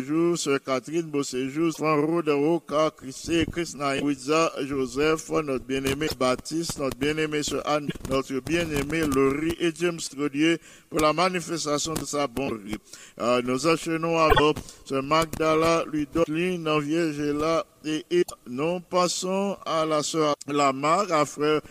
jour, 0.05 0.37
sœur 0.37 0.59
Catherine 0.63 1.09
Bosséjour, 1.09 1.71
frère 1.73 2.05
Rode 2.05 2.29
Roca, 2.29 2.91
Christé, 2.95 3.45
Christna, 3.51 3.97
Wiza, 4.01 4.51
Joseph, 4.63 5.29
notre 5.29 5.65
bien-aimé 5.65 6.07
Baptiste, 6.19 6.79
notre 6.79 6.97
bien-aimé 6.97 7.41
sœur 7.41 7.63
Anne, 7.65 7.89
notre 8.09 8.39
bien-aimé 8.39 9.03
Laurie 9.07 9.55
et 9.59 9.71
James 9.79 9.99
Trodier, 9.99 10.59
pour 10.89 10.99
la 10.99 11.13
manifestation 11.13 11.93
de 11.93 12.05
sa 12.05 12.27
bonté. 12.27 12.75
Euh, 13.19 13.41
nous 13.43 13.65
enchaînons 13.67 14.19
alors. 14.19 14.53
Ce 14.85 14.95
Magdala, 14.95 15.83
Ludoline, 15.91 16.79
Vierge 16.79 17.19
est 17.19 17.33
là, 17.33 17.65
et, 17.83 18.05
et 18.11 18.23
nous 18.47 18.79
passons 18.81 19.57
à 19.65 19.85
la 19.85 20.03
sœur 20.03 20.35
Lamar, 20.47 21.11
à 21.11 21.25
frère 21.25 21.61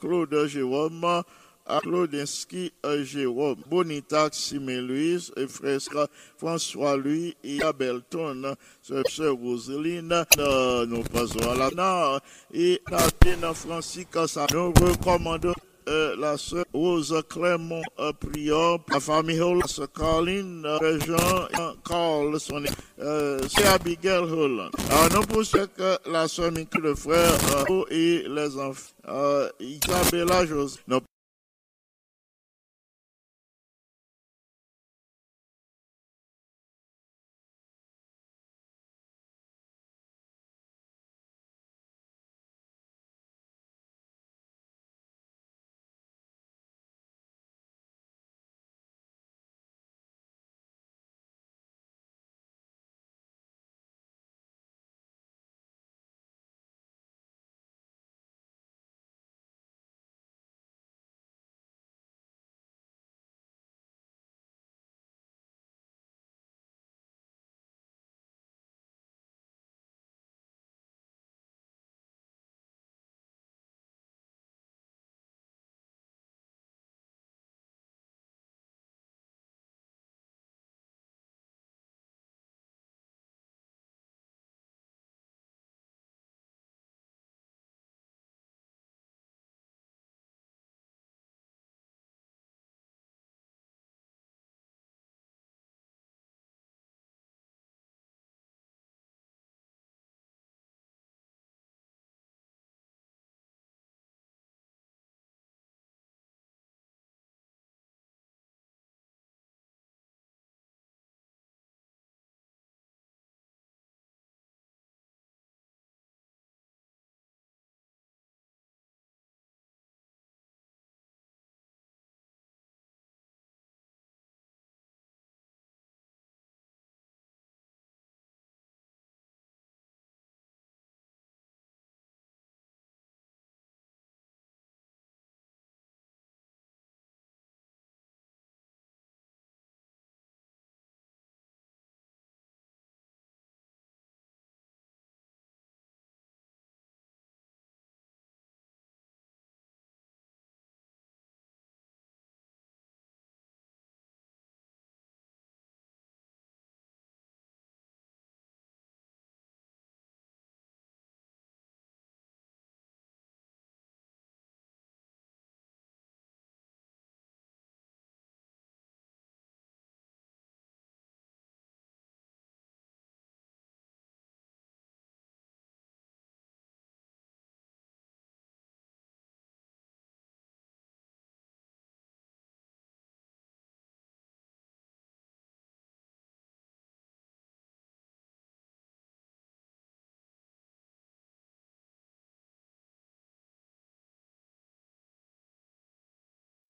Claude 0.00 0.46
Jérôme, 0.46 1.22
Claudinski 1.82 2.72
Jérôme, 3.02 3.62
Bonitax 3.68 4.38
Simé-Louise, 4.38 5.32
et 5.36 5.48
frère 5.48 5.80
François-Louis 6.38 7.36
et 7.42 7.60
Abelton, 7.62 8.54
sœur 8.82 9.34
Roseline, 9.34 10.24
euh, 10.38 10.86
nous 10.86 11.02
passons 11.02 11.50
à 11.50 11.54
la 11.56 12.20
et 12.54 12.80
Nathan 12.90 13.52
Francis 13.54 14.06
Cassa, 14.12 14.46
nous 14.52 14.72
recommandons 14.72 15.54
euh, 15.88 16.16
la 16.18 16.36
sœur 16.36 16.64
Rose 16.72 17.14
Clément 17.28 17.82
euh, 17.98 18.12
Prior, 18.12 18.80
la 18.90 19.00
famille 19.00 19.40
sœur 19.66 19.92
Caroline, 19.92 20.64
euh, 20.64 20.98
Jean, 21.06 21.16
euh, 21.58 21.72
Carl, 21.84 22.38
son 22.40 22.62
euh, 23.00 23.38
c'est 23.48 23.66
Abigail 23.66 24.18
Holland. 24.18 24.70
Alors, 24.90 25.20
nous 25.20 25.26
pensons 25.26 25.66
que 25.76 26.10
la 26.10 26.28
sœur 26.28 26.52
Mickey, 26.52 26.78
le 26.80 26.94
frère, 26.94 27.32
euh, 27.70 27.84
et 27.90 28.24
les 28.28 28.58
enfants, 28.58 28.92
euh, 29.08 29.48
Isabella 29.60 30.46
José, 30.46 30.80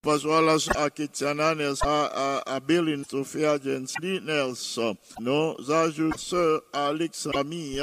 la 0.07 0.57
à 0.77 0.89
Ketiana 0.89 1.55
Nelson, 1.57 1.85
à, 1.85 2.43
à, 2.47 2.55
à 2.57 2.61
Bélin, 2.61 3.03
Sophia 3.11 3.59
Jensley 3.63 4.21
Nelson. 4.21 4.97
Nous 5.21 5.55
ajoutons 5.69 6.61
Alex 6.73 7.29
famille, 7.33 7.83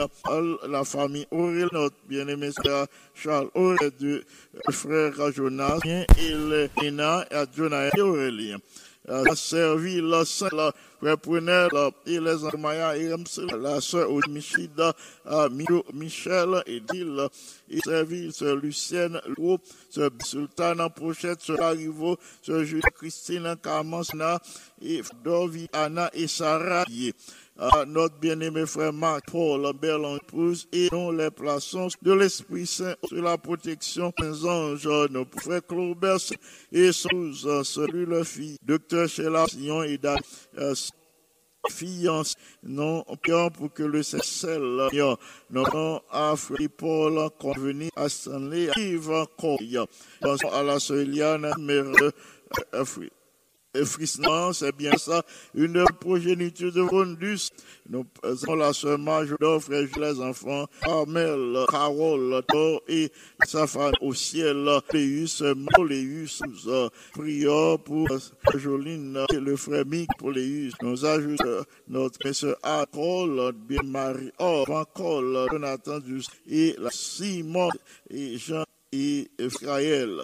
la 0.69 0.83
famille 0.85 1.27
Aurel, 1.31 1.67
notre 1.73 1.95
bien-aimé 2.07 2.51
Charles 3.13 3.49
Aurel, 3.53 3.91
du 3.99 4.21
frère 4.71 5.31
Jonas, 5.33 5.79
et 5.85 6.33
et 7.29 7.45
Jonah 7.55 7.89
et. 7.97 8.55
La 9.05 9.35
sœur 9.35 9.77
Ville, 9.77 10.05
la 10.05 10.23
frère 10.23 11.17
Prunel, 11.17 11.69
et 12.05 12.21
les 12.21 12.57
Maya 12.57 12.95
et 12.95 13.09
la 13.57 13.81
sœur 13.81 14.09
Michida, 14.29 14.93
Michel 15.93 16.63
et 16.65 16.79
Dil, 16.79 17.27
et 17.69 17.79
servir 17.79 18.33
sœur 18.33 18.55
Lucienne, 18.55 19.19
Lou, 19.37 19.57
sœur 19.89 20.09
Sultana 20.23 20.89
Prochette, 20.89 21.41
sœur 21.41 21.61
Arrivo, 21.61 22.17
sœur 22.41 22.63
Julie 22.63 22.81
Christine 22.95 23.57
Carmansna, 23.61 24.39
et 24.81 25.01
Dovi, 25.21 25.67
Anna 25.73 26.09
et 26.13 26.27
Sarah. 26.27 26.85
À 27.59 27.85
notre 27.85 28.17
bien-aimé 28.17 28.65
frère 28.65 28.91
Marc 28.91 29.29
Paul, 29.29 29.71
belle 29.79 30.17
épouse, 30.17 30.67
et 30.73 30.89
nous 30.91 31.11
les 31.11 31.29
plaçons 31.29 31.87
de 32.01 32.11
l'Esprit 32.11 32.65
Saint 32.65 32.95
sur 33.05 33.21
la 33.21 33.37
protection 33.37 34.11
des 34.19 34.43
anges, 34.43 34.87
nos 35.11 35.25
frères 35.39 35.65
Clobert 35.65 36.17
et 36.71 36.91
Sous, 36.91 37.33
celui 37.63 38.07
le 38.07 38.23
fille, 38.23 38.57
docteur 38.63 39.07
Sheila 39.07 39.45
Sion 39.45 39.83
et 39.83 39.99
Dan, 39.99 40.17
fiance, 41.69 42.35
non, 42.63 43.05
pour 43.55 43.71
que 43.71 43.83
le 43.83 44.01
sel, 44.01 44.89
non, 45.51 46.01
à 46.09 46.35
Frère 46.35 46.69
Paul, 46.75 47.29
convenu 47.39 47.89
à 47.95 48.09
Stanley, 48.09 48.69
Yves 48.77 49.27
à 50.51 50.63
la 50.63 50.79
Soliane, 50.79 51.53
mère, 51.59 51.85
Frissement, 53.85 54.53
c'est 54.53 54.75
bien 54.75 54.95
ça, 54.97 55.23
une 55.55 55.83
progéniture 55.99 56.71
de 56.71 56.81
Rondus. 56.81 57.49
Nous 57.89 58.05
avons 58.21 58.55
la 58.55 58.71
sœur 58.71 58.99
Major, 58.99 59.61
frère 59.61 59.87
les 59.99 60.21
enfants, 60.21 60.67
Carmel, 60.83 61.57
Carole, 61.67 62.43
et 62.87 63.11
sa 63.45 63.65
femme 63.65 63.93
au 64.01 64.13
ciel, 64.13 64.69
Léus, 64.93 65.41
Moléus, 65.75 66.43
prions 67.13 67.79
pour 67.79 68.07
Joline 68.55 69.25
et 69.33 69.39
le 69.39 69.55
frère 69.55 69.87
Mick 69.87 70.09
pour 70.19 70.29
Léus. 70.29 70.73
Nous 70.83 71.03
ajoutons 71.03 71.63
notre 71.87 72.31
sœur 72.31 72.55
Acol, 72.61 73.53
bien 73.53 73.81
Marie, 73.83 74.31
Or, 74.37 74.87
Col, 74.93 75.47
Jonathan, 75.51 75.99
et 76.47 76.75
la 76.77 76.91
Simon 76.91 77.69
et 78.11 78.37
Jean 78.37 78.61
et 78.61 78.72
Israël. 78.93 80.21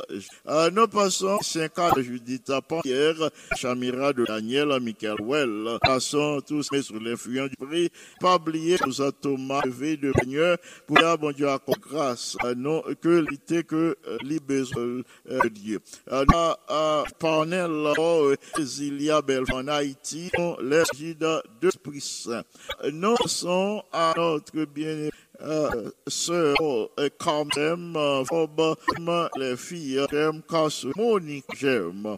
Euh, 0.48 0.70
nous 0.72 0.88
passons 0.88 1.40
5 1.42 1.80
ans 1.80 1.92
de 1.96 2.02
Judith 2.02 2.52
Pierre, 2.84 3.32
Chamira 3.56 4.14
de 4.14 4.26
Daniel, 4.26 4.80
Michael 4.82 5.18
Well. 5.22 5.78
Passons 5.82 6.42
tous 6.46 6.68
mais 6.72 6.82
sur 6.82 7.00
l'influence 7.00 7.50
du 7.50 7.56
prix. 7.56 7.90
Pas 8.20 8.36
oublier 8.36 8.78
nous 8.86 9.12
Thomas 9.12 9.62
levé 9.66 9.98
de 9.98 10.12
Seigneur 10.20 10.58
pour 10.86 11.00
la 11.00 11.18
bon 11.18 11.32
Dieu 11.32 11.50
accorde 11.50 11.80
grâce. 11.80 12.38
Euh, 12.44 12.54
non 12.56 12.84
que 13.02 13.26
l'ité 13.30 13.64
que 13.64 13.98
euh, 14.08 14.18
les 14.24 14.40
besoins 14.40 15.02
de 15.26 15.50
Dieu. 15.50 15.80
Euh, 16.12 16.26
euh, 16.70 17.04
Parnell, 17.18 17.94
oh, 17.98 18.34
Zilia 18.60 19.22
en 19.54 19.68
Haïti, 19.68 20.32
les 20.62 20.84
guides 20.94 21.42
de 21.62 21.72
Saint. 22.00 22.44
Nous 22.92 23.16
sommes 23.26 23.82
à 23.92 24.14
notre 24.16 24.66
bien 24.66 25.10
euh, 25.42 25.92
sœur 26.08 26.56
euh, 26.62 27.10
quand 27.18 27.46
même, 27.56 27.96
euh, 27.96 29.26
les 29.38 29.56
filles, 29.58 30.06
j'aime 30.12 30.42
casse 30.50 30.86
Monique, 30.96 31.46
j'aime. 31.58 32.18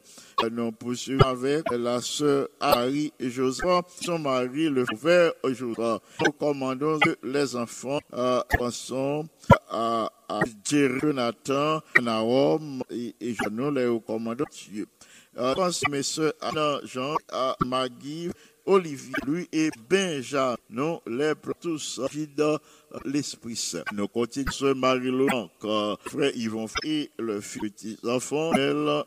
Nous 0.51 0.71
poursuivons 0.71 1.25
avec 1.25 1.63
la 1.71 2.01
sœur 2.01 2.47
Harry 2.59 3.13
et 3.19 3.29
Joseph, 3.29 3.85
son 4.03 4.19
mari, 4.19 4.69
le 4.69 4.85
frère 4.97 5.33
Joseph. 5.45 6.01
Nous 6.25 6.31
commandons 6.33 6.99
les 7.23 7.55
enfants, 7.55 7.99
euh, 8.13 8.41
pensons 8.57 9.27
à, 9.69 10.11
à 10.27 10.39
Jonathan, 10.69 11.81
Naom 12.01 12.81
et, 12.89 13.15
et 13.21 13.35
nous 13.51 13.71
les 13.71 13.87
recommandons 13.87 14.45
Dieu. 14.51 14.87
Euh, 15.37 15.55
pense 15.55 15.87
mes 15.89 16.03
sœurs 16.03 16.33
Anna, 16.41 16.79
Jean, 16.83 17.15
à 17.31 17.55
Maggie, 17.65 18.29
Olivier, 18.65 19.13
lui 19.25 19.47
et 19.51 19.69
Benjamin, 19.89 20.55
nous 20.69 20.99
les 21.07 21.33
tous 21.59 22.01
guide 22.11 22.57
l'Esprit 23.05 23.55
Saint. 23.55 23.83
Nous 23.93 24.07
continuons 24.07 24.51
ce 24.51 24.73
Marie-Laurent, 24.73 25.49
frère 26.05 26.31
Yvon 26.35 26.67
et 26.83 27.09
le 27.17 27.39
petit 27.39 27.97
enfant, 28.03 28.51
elle, 28.53 29.03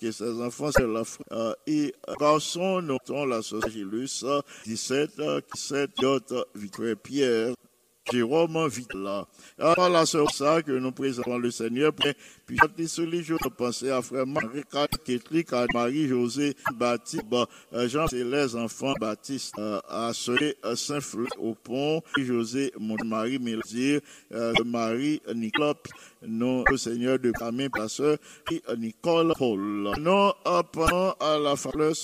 et 0.00 0.12
ses 0.12 0.40
enfants, 0.40 0.70
c'est 0.72 0.86
la 0.86 1.04
frère, 1.04 1.54
et 1.66 1.94
garçon, 2.18 2.80
notons 2.82 3.24
la 3.26 3.42
Socialus, 3.42 4.24
17, 4.64 5.20
17, 5.52 5.90
Yot, 6.00 6.20
Victor 6.54 6.96
Pierre, 7.02 7.54
Jérôme 8.12 8.68
vite 8.68 8.92
là. 8.92 9.26
Alors 9.58 9.88
là, 9.88 10.04
c'est 10.04 10.18
ça 10.34 10.62
que 10.62 10.72
nous 10.72 10.92
présentons 10.92 11.38
le 11.38 11.50
Seigneur. 11.50 11.92
Puis, 12.46 12.58
puis 12.76 12.88
sur 12.88 13.06
les 13.06 13.22
jours, 13.22 13.38
penser 13.56 13.90
à 13.90 14.02
frère 14.02 14.26
Marie 14.26 14.62
Ketlik, 15.04 15.52
à 15.52 15.66
Marie-José 15.72 16.54
Baptiste, 16.74 17.24
Jean, 17.72 18.06
c'est 18.08 18.24
les 18.24 18.56
enfants 18.56 18.94
Baptiste, 19.00 19.54
à 19.58 20.12
Saint-Fleur 20.12 21.28
au 21.38 21.54
pont, 21.54 22.02
José, 22.18 22.72
mon 22.78 22.96
Marie 23.04 23.38
Mélodie, 23.38 23.98
Marie 24.64 25.20
Nicolas, 25.34 25.74
non, 26.26 26.64
le 26.70 26.76
Seigneur 26.76 27.18
de 27.18 27.30
Camille 27.32 27.68
Passeur, 27.68 28.16
et 28.50 28.62
Nicole 28.78 29.32
Paul. 29.38 29.90
Non, 29.98 30.32
pendant 30.72 31.12
à 31.20 31.38
la 31.38 31.56
fleur, 31.56 31.94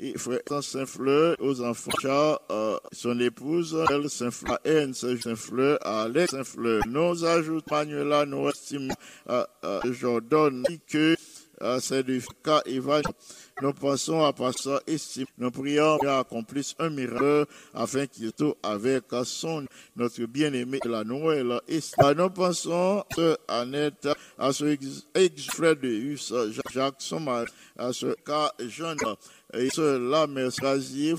et 0.00 0.16
frère 0.16 0.40
Saint-Fleur 0.62 1.36
aux 1.40 1.60
enfants, 1.60 1.90
Charles, 2.00 2.38
euh, 2.50 2.78
son 2.92 3.18
épouse, 3.18 3.76
elle 3.90 4.08
Saint-Fleur, 4.08 4.58
Anne 4.64 4.94
Saint-Fleur, 4.94 5.78
Alex 5.84 6.30
Saint-Fleur. 6.30 6.82
Nous 6.86 7.24
ajoutons 7.24 7.74
Manuela, 7.74 8.24
nous 8.24 8.48
estimons 8.48 8.94
euh, 9.28 9.44
euh, 9.64 9.80
Jordan, 9.92 10.64
que 10.86 11.16
euh, 11.62 11.80
c'est 11.80 12.02
du 12.04 12.22
cas 12.44 12.62
Evan. 12.66 13.02
Nous 13.60 13.72
pensons 13.72 14.24
à 14.24 14.32
passer 14.32 14.76
ici. 14.86 15.26
Nous 15.36 15.50
prions 15.50 15.98
qu'il 15.98 16.08
accomplisse 16.08 16.74
un 16.78 16.90
miracle 16.90 17.46
afin 17.74 18.06
qu'il 18.06 18.30
soit 18.38 18.56
avec 18.62 19.04
son, 19.24 19.66
notre 19.96 20.24
bien-aimé 20.26 20.78
la 20.84 21.02
Noël. 21.02 21.60
Et 21.66 21.80
nous 22.16 22.30
pensons 22.30 23.02
à 23.48 23.60
Annette, 23.60 24.08
à 24.38 24.52
ce 24.52 24.76
ex-frère 25.14 25.74
de 25.76 26.14
Jacques, 26.72 26.94
son 26.98 27.20
mari, 27.20 27.50
à 27.76 27.92
ce 27.92 28.14
cas 28.24 28.52
jeune, 28.60 28.98
et 29.54 29.68
cela, 29.70 30.28
mais 30.28 30.50
Frazier, 30.50 31.16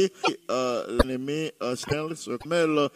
et 0.04 0.12
euh, 0.50 1.76
Snell, 1.76 2.16
se 2.16 2.48
mêle, 2.48 2.88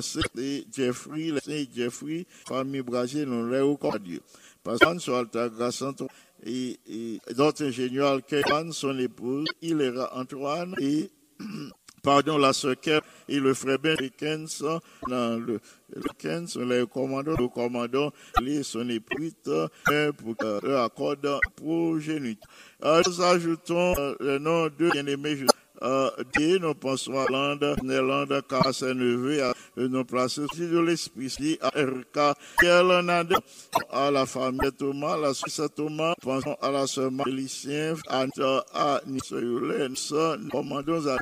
c'est 0.00 0.64
Jeffrey, 0.72 1.32
c'est 1.42 1.68
Jeffrey, 1.74 2.26
famille 2.46 2.82
Brasil, 2.82 3.24
nous 3.24 3.48
les 3.48 3.60
recommandons. 3.60 4.20
Parce 4.62 4.78
que 4.78 4.98
sur 4.98 5.16
Alta 5.16 5.48
Grâce 5.48 5.82
et, 6.44 6.78
et 6.86 7.20
d'autres 7.34 7.64
ingénieurs, 7.64 8.20
Kevin, 8.26 8.72
son 8.72 8.98
épouse, 8.98 9.46
il 9.62 9.80
est 9.80 9.92
Antoine 10.12 10.74
et 10.80 11.10
pardon, 12.02 12.38
la 12.38 12.52
sœur 12.52 12.76
et 13.28 13.38
le 13.40 13.54
frère 13.54 13.78
Ben 13.78 13.96
Dickens, 13.96 14.62
dans 15.08 15.38
le, 15.38 15.60
le 15.94 16.00
Dickens, 16.00 16.56
les 16.56 16.86
commandants, 16.86 17.34
le 17.38 17.48
commandant, 17.48 18.12
les 18.40 18.62
son 18.62 18.88
épouse, 18.88 19.32
euh, 19.46 20.12
pour 20.12 20.34
leur 20.62 20.84
accorde 20.84 21.40
progéniture. 21.56 22.48
Euh, 22.84 23.02
nous 23.06 23.20
ajoutons 23.20 23.94
euh, 23.98 24.14
le 24.20 24.38
nom 24.38 24.64
de 24.66 24.90
bien-aimé 24.90 25.44
euh, 25.82 26.10
nous 26.60 26.74
pensons 26.74 27.18
à 27.18 27.26
l'Inde, 27.30 27.76
Nélande, 27.82 28.42
car 28.48 28.74
c'est 28.74 28.94
neveu, 28.94 29.42
à 29.42 29.54
nous 29.76 30.04
placer 30.04 30.42
de 30.58 30.78
l'esprit, 30.78 31.58
à 31.60 31.68
RK, 31.68 32.36
Nade, 33.02 33.34
à 33.90 34.10
la 34.10 34.26
famille 34.26 34.72
Thomas, 34.76 35.16
la 35.16 35.34
Suisse 35.34 35.62
Thomas, 35.74 36.14
pensons 36.20 36.56
à 36.60 36.70
la 36.70 36.86
sœur 36.86 37.10
Félicien, 37.24 37.94
à, 38.08 38.24
à 38.74 39.00
Nissoyoulen, 39.06 39.94
nous 40.38 40.48
commandons 40.50 41.06
à 41.06 41.16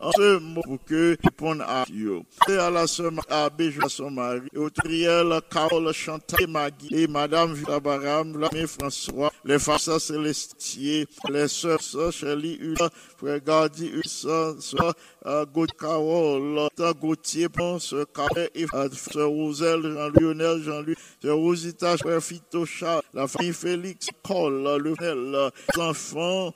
en 0.00 0.10
ce 0.12 0.38
mot 0.38 0.62
pour 0.62 0.84
que 0.84 1.16
répondent 1.22 1.64
à 1.66 1.84
Dieu. 1.86 2.20
Et 2.48 2.56
à 2.56 2.70
la 2.70 2.86
sœur 2.86 3.12
Abbé, 3.28 3.72
à 3.82 3.88
son 3.88 4.10
mari, 4.10 4.48
et 4.52 4.58
au 4.58 4.70
triel, 4.70 5.32
Carole, 5.50 5.92
Chantal, 5.92 6.46
Maggie, 6.48 6.88
et 6.92 7.06
Madame 7.06 7.54
Vitabaram, 7.54 8.38
l'ami 8.38 8.66
François, 8.66 9.32
les 9.44 9.58
frères 9.58 9.80
Célestiers, 9.80 11.06
les 11.30 11.48
sœurs, 11.48 11.80
Shirley, 12.12 12.56
Ulla, 12.60 12.90
frère 13.16 13.40
Gardi, 13.40 13.88
Ulla, 13.88 14.54
sœur 14.60 14.94
euh, 15.26 15.46
Carole, 15.78 16.68
Gauthier, 17.00 17.48
sœur 17.78 18.06
Carole, 18.12 18.50
et 18.54 18.66
sœur 18.92 19.28
Roselle, 19.28 19.82
Jean-Lionel, 19.82 20.62
Jean-Louis, 20.62 20.96
sœur 21.22 21.36
Rosita, 21.36 21.96
frère 21.96 22.22
Fito, 22.22 22.66
Charles, 22.66 23.02
la 23.12 23.26
famille 23.26 23.52
Félix, 23.52 24.08
Paul, 24.22 24.62
le 24.62 24.94
les 25.00 25.80
enfants, 25.80 26.52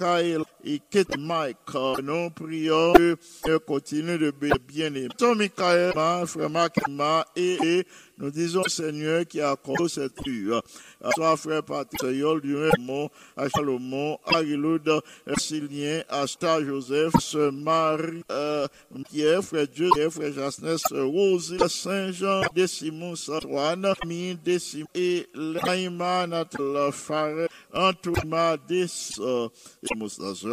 Michael 0.00 0.42
et 0.64 0.80
Kate 0.90 1.16
Mike, 1.18 1.56
nous 2.02 2.30
prions 2.30 2.94
que 2.94 3.56
continue 3.58 4.18
de 4.18 4.32
bien 4.66 4.86
aimer. 4.86 5.08
Ton 5.16 5.34
Michael, 5.36 5.92
frère 6.26 6.50
Marc, 6.50 6.76
ma 6.88 7.24
et, 7.36 7.58
et 7.62 7.86
nous 8.18 8.30
disons 8.30 8.62
Seigneur 8.68 9.26
qui 9.26 9.40
a 9.40 9.50
accordé 9.50 9.88
cette 9.88 10.14
cure. 10.22 10.62
À 11.02 11.36
frère 11.36 11.62
Patrick, 11.62 12.00
Seigneur, 12.00 12.40
du 12.40 12.56
Raymond, 12.56 13.10
à 13.36 13.48
Salomon, 13.48 14.18
à 14.24 14.44
Giloud, 14.44 14.88
à 15.26 15.34
Silien, 15.38 16.02
à 16.08 16.24
Joseph, 16.64 17.12
ce 17.18 17.50
Marie, 17.50 18.22
euh, 18.30 18.66
Pierre, 19.10 19.42
frère 19.42 19.66
Dieu, 19.68 19.90
frère 20.10 20.32
Jasnes, 20.32 20.76
Rose, 20.92 21.56
Saint-Jean, 21.68 22.42
Décimon, 22.54 23.14
Antoine, 23.28 23.92
Mine, 24.06 24.38
Décimon, 24.44 24.86
et 24.94 25.26
Laïma, 25.34 26.26
Nathalie, 26.26 26.92
Faré, 26.92 27.48
Antoine, 27.72 28.58
Décimon, 28.68 29.50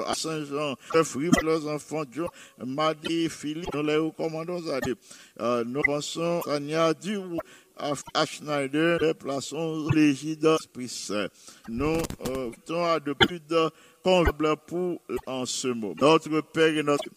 à 0.07 0.15
Saint-Jean, 0.15 0.75
Frère 1.03 1.31
leurs 1.43 1.67
enfants, 1.67 2.03
John, 2.11 2.27
Madi, 2.65 3.29
Philippe, 3.29 3.73
nous 3.73 3.83
les 3.83 3.97
recommandons 3.97 4.67
à 4.69 4.79
Dieu. 4.81 4.95
Euh, 5.41 5.63
nous 5.65 5.81
pensons 5.81 6.39
à 6.41 6.59
Nia 6.59 6.93
Durou, 6.93 7.39
à 7.75 8.25
Schneider, 8.27 8.99
les 9.01 9.15
plaçons 9.15 9.89
l'égide 9.89 10.55
Saint. 10.87 11.29
Nous 11.67 11.97
euh, 12.29 12.51
à 12.85 12.99
de 12.99 13.13
plus 13.13 13.39
de 13.39 13.71
convenable 14.03 14.55
pour 14.67 15.01
en 15.25 15.47
ce 15.47 15.69
moment. 15.69 15.95
Notre 15.99 16.41
Père 16.41 16.77
et 16.77 16.83
notre 16.83 17.09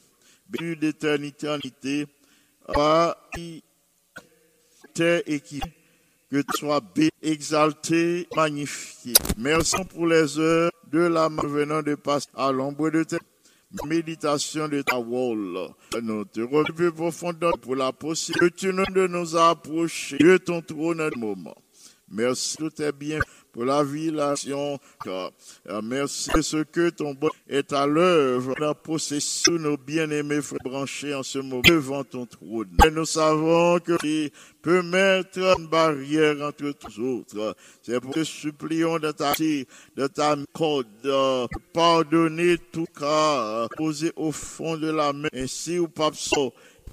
béni 0.49 0.75
d'éternité 0.75 1.49
en 1.49 3.13
terre 4.95 5.23
et 5.27 5.41
qui 5.41 5.61
que 6.31 6.39
tu 6.41 6.59
sois 6.59 6.81
exalté, 7.21 8.27
magnifié. 8.35 9.13
Merci 9.37 9.77
pour 9.85 10.07
les 10.07 10.39
heures 10.39 10.71
de 10.91 11.01
la 11.01 11.29
venant 11.29 11.83
de 11.83 11.95
passer 11.95 12.29
à 12.35 12.51
l'ombre 12.51 12.89
de 12.91 13.05
tes 13.05 13.19
méditation 13.87 14.69
de 14.69 14.83
ta 14.83 14.99
wall. 14.99 15.69
Nous 16.03 16.25
te 16.25 16.41
remercions 16.41 16.93
profondément 16.93 17.53
pour 17.61 17.77
la 17.77 17.93
possibilité 17.93 18.69
de 18.69 19.07
nous 19.07 19.37
approcher 19.37 20.19
de 20.19 20.37
ton 20.37 20.61
trône 20.63 21.01
à 21.01 21.11
moment. 21.17 21.57
Merci, 22.09 22.57
tout 22.57 22.83
est 22.83 22.93
bien 22.93 23.19
pour 23.55 23.65
la 23.65 23.85
vie, 23.85 24.11
l'action. 24.11 24.79
Merci 25.85 26.31
de 26.35 26.43
ce 26.43 26.57
que 26.65 26.91
ton 26.91 27.15
bon 27.15 27.31
est 27.49 27.73
à 27.73 27.87
l'œuvre, 27.87 28.55
la 28.59 28.75
possession 28.75 29.53
nos 29.53 29.77
bien-aimés 29.77 30.41
branchés 30.65 31.15
en 31.15 31.23
ce 31.23 31.39
moment 31.39 31.63
devant 31.65 32.03
ton 32.03 32.27
trône. 32.27 32.69
Et 32.85 32.91
nous 32.91 33.07
savons 33.07 33.79
que 33.79 33.97
tu 33.99 34.31
peux 34.61 34.83
mettre 34.83 35.39
une 35.39 35.69
barrière 35.69 36.43
entre 36.43 36.73
tous 36.73 36.99
autres. 36.99 37.57
C'est 37.81 38.01
pour 38.01 38.13
que 38.13 38.25
supplions 38.25 38.99
de 38.99 39.13
ta, 39.13 39.33
de 39.35 40.07
ta 40.09 40.37
code, 40.53 40.87
pardonner 41.73 42.59
tout 42.73 42.89
cas 42.99 43.69
posé 43.77 44.13
au 44.17 44.33
fond 44.33 44.77
de 44.77 44.91
la 44.91 45.13
main, 45.13 45.29
ainsi 45.33 45.79
ou 45.79 45.87
pas 45.87 46.11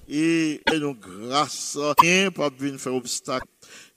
et, 0.08 0.62
et 0.72 0.80
nous 0.80 0.94
grâce, 0.94 1.78
rien 2.00 2.32
pas 2.32 2.50
venir 2.50 2.80
faire 2.80 2.94
obstacle 2.94 3.48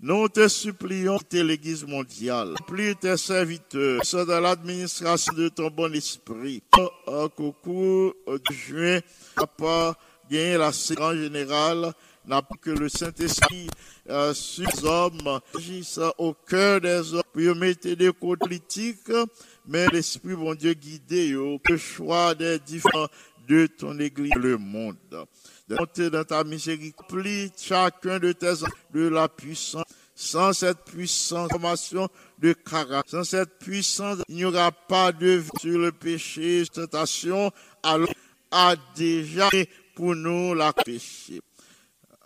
nous 0.04 0.28
te 0.28 0.46
supplions, 0.48 1.18
t'es 1.18 1.42
l'église 1.42 1.86
mondiale, 1.86 2.52
plus 2.66 2.94
tes 2.94 3.16
serviteurs, 3.16 4.04
soient 4.04 4.26
dans 4.26 4.38
l'administration 4.38 5.32
de 5.32 5.48
ton 5.48 5.70
bon 5.70 5.94
esprit. 5.94 6.62
Au 7.06 7.30
cours 7.30 8.14
de 8.26 8.52
juin, 8.52 9.00
n'a 9.38 9.46
pas 9.46 9.96
gagné 10.30 10.58
la 10.58 10.74
séquence 10.74 11.14
générale, 11.14 11.94
n'a 12.26 12.42
pas 12.42 12.54
que 12.60 12.68
le 12.68 12.90
Saint-Esprit 12.90 13.66
euh, 14.10 14.34
sur 14.34 14.68
les 14.68 14.84
hommes, 14.84 15.40
agisse 15.56 15.98
au 16.18 16.34
cœur 16.34 16.82
des 16.82 17.14
hommes, 17.14 17.22
pour 17.32 17.56
mettre 17.56 17.88
des 17.88 18.12
codes 18.12 18.40
politiques, 18.40 19.10
mais 19.66 19.86
l'Esprit, 19.88 20.34
mon 20.34 20.54
Dieu, 20.54 20.74
guidé 20.74 21.30
le 21.30 21.76
choix 21.78 22.34
des 22.34 22.58
différents 22.58 23.08
de 23.48 23.66
ton 23.68 23.98
église, 23.98 24.34
le 24.34 24.58
monde. 24.58 24.96
Monter 25.68 26.10
dans 26.10 26.24
ta 26.24 26.44
miséricorde, 26.44 27.08
plie 27.08 27.50
chacun 27.56 28.18
de 28.18 28.32
tes 28.32 28.52
de 28.92 29.08
la 29.08 29.28
puissance. 29.28 29.84
Sans 30.16 30.52
cette 30.52 30.84
puissance, 30.84 31.48
formation 31.50 32.08
de 32.38 32.52
caractère, 32.52 33.10
sans 33.10 33.24
cette 33.24 33.58
puissance, 33.58 34.18
il 34.28 34.36
n'y 34.36 34.44
aura 34.44 34.70
pas 34.70 35.10
de 35.10 35.26
vie 35.26 35.50
sur 35.60 35.78
le 35.78 35.90
péché, 35.90 36.62
tentation, 36.72 37.50
alors 37.82 38.08
a 38.52 38.76
déjà 38.94 39.48
pour 39.96 40.14
nous 40.14 40.54
la 40.54 40.72
péché. 40.72 41.40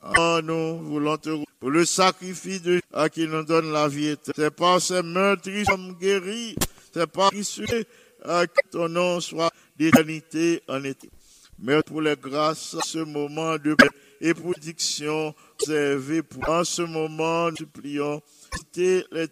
Oh, 0.03 0.41
nous 0.43 0.79
voulons 0.81 1.17
te 1.17 1.31
pour 1.59 1.71
le 1.71 1.85
sacrifice 1.85 2.63
de 2.63 2.81
à 2.93 3.09
qui 3.09 3.27
nous 3.27 3.43
donne 3.43 3.73
la 3.73 3.89
vie. 3.89 4.17
C'est 4.37 4.55
pas 4.55 4.79
ces 4.79 5.03
meurtriers 5.03 5.65
qui 5.65 5.71
sommes 5.71 5.95
guéris. 5.95 6.55
C'est 6.93 7.07
pas 7.07 7.31
qui 7.31 7.43
que 7.43 8.71
ton 8.71 8.89
nom 8.89 9.21
soit 9.21 9.51
d'éternité 9.77 10.63
en 10.69 10.85
été. 10.85 11.09
Merci 11.61 11.83
pour 11.87 12.01
les 12.01 12.15
grâces, 12.17 12.77
ce 12.85 12.99
moment 12.99 13.57
de 13.59 13.75
paix 13.75 13.89
et 14.21 14.33
pour 14.33 14.55
diction 14.55 15.35
pour 16.23 16.49
en 16.49 16.63
ce 16.63 16.83
moment, 16.83 17.51
nous 17.51 17.57
supplions, 17.57 18.23
quitter 18.53 19.05
les 19.11 19.27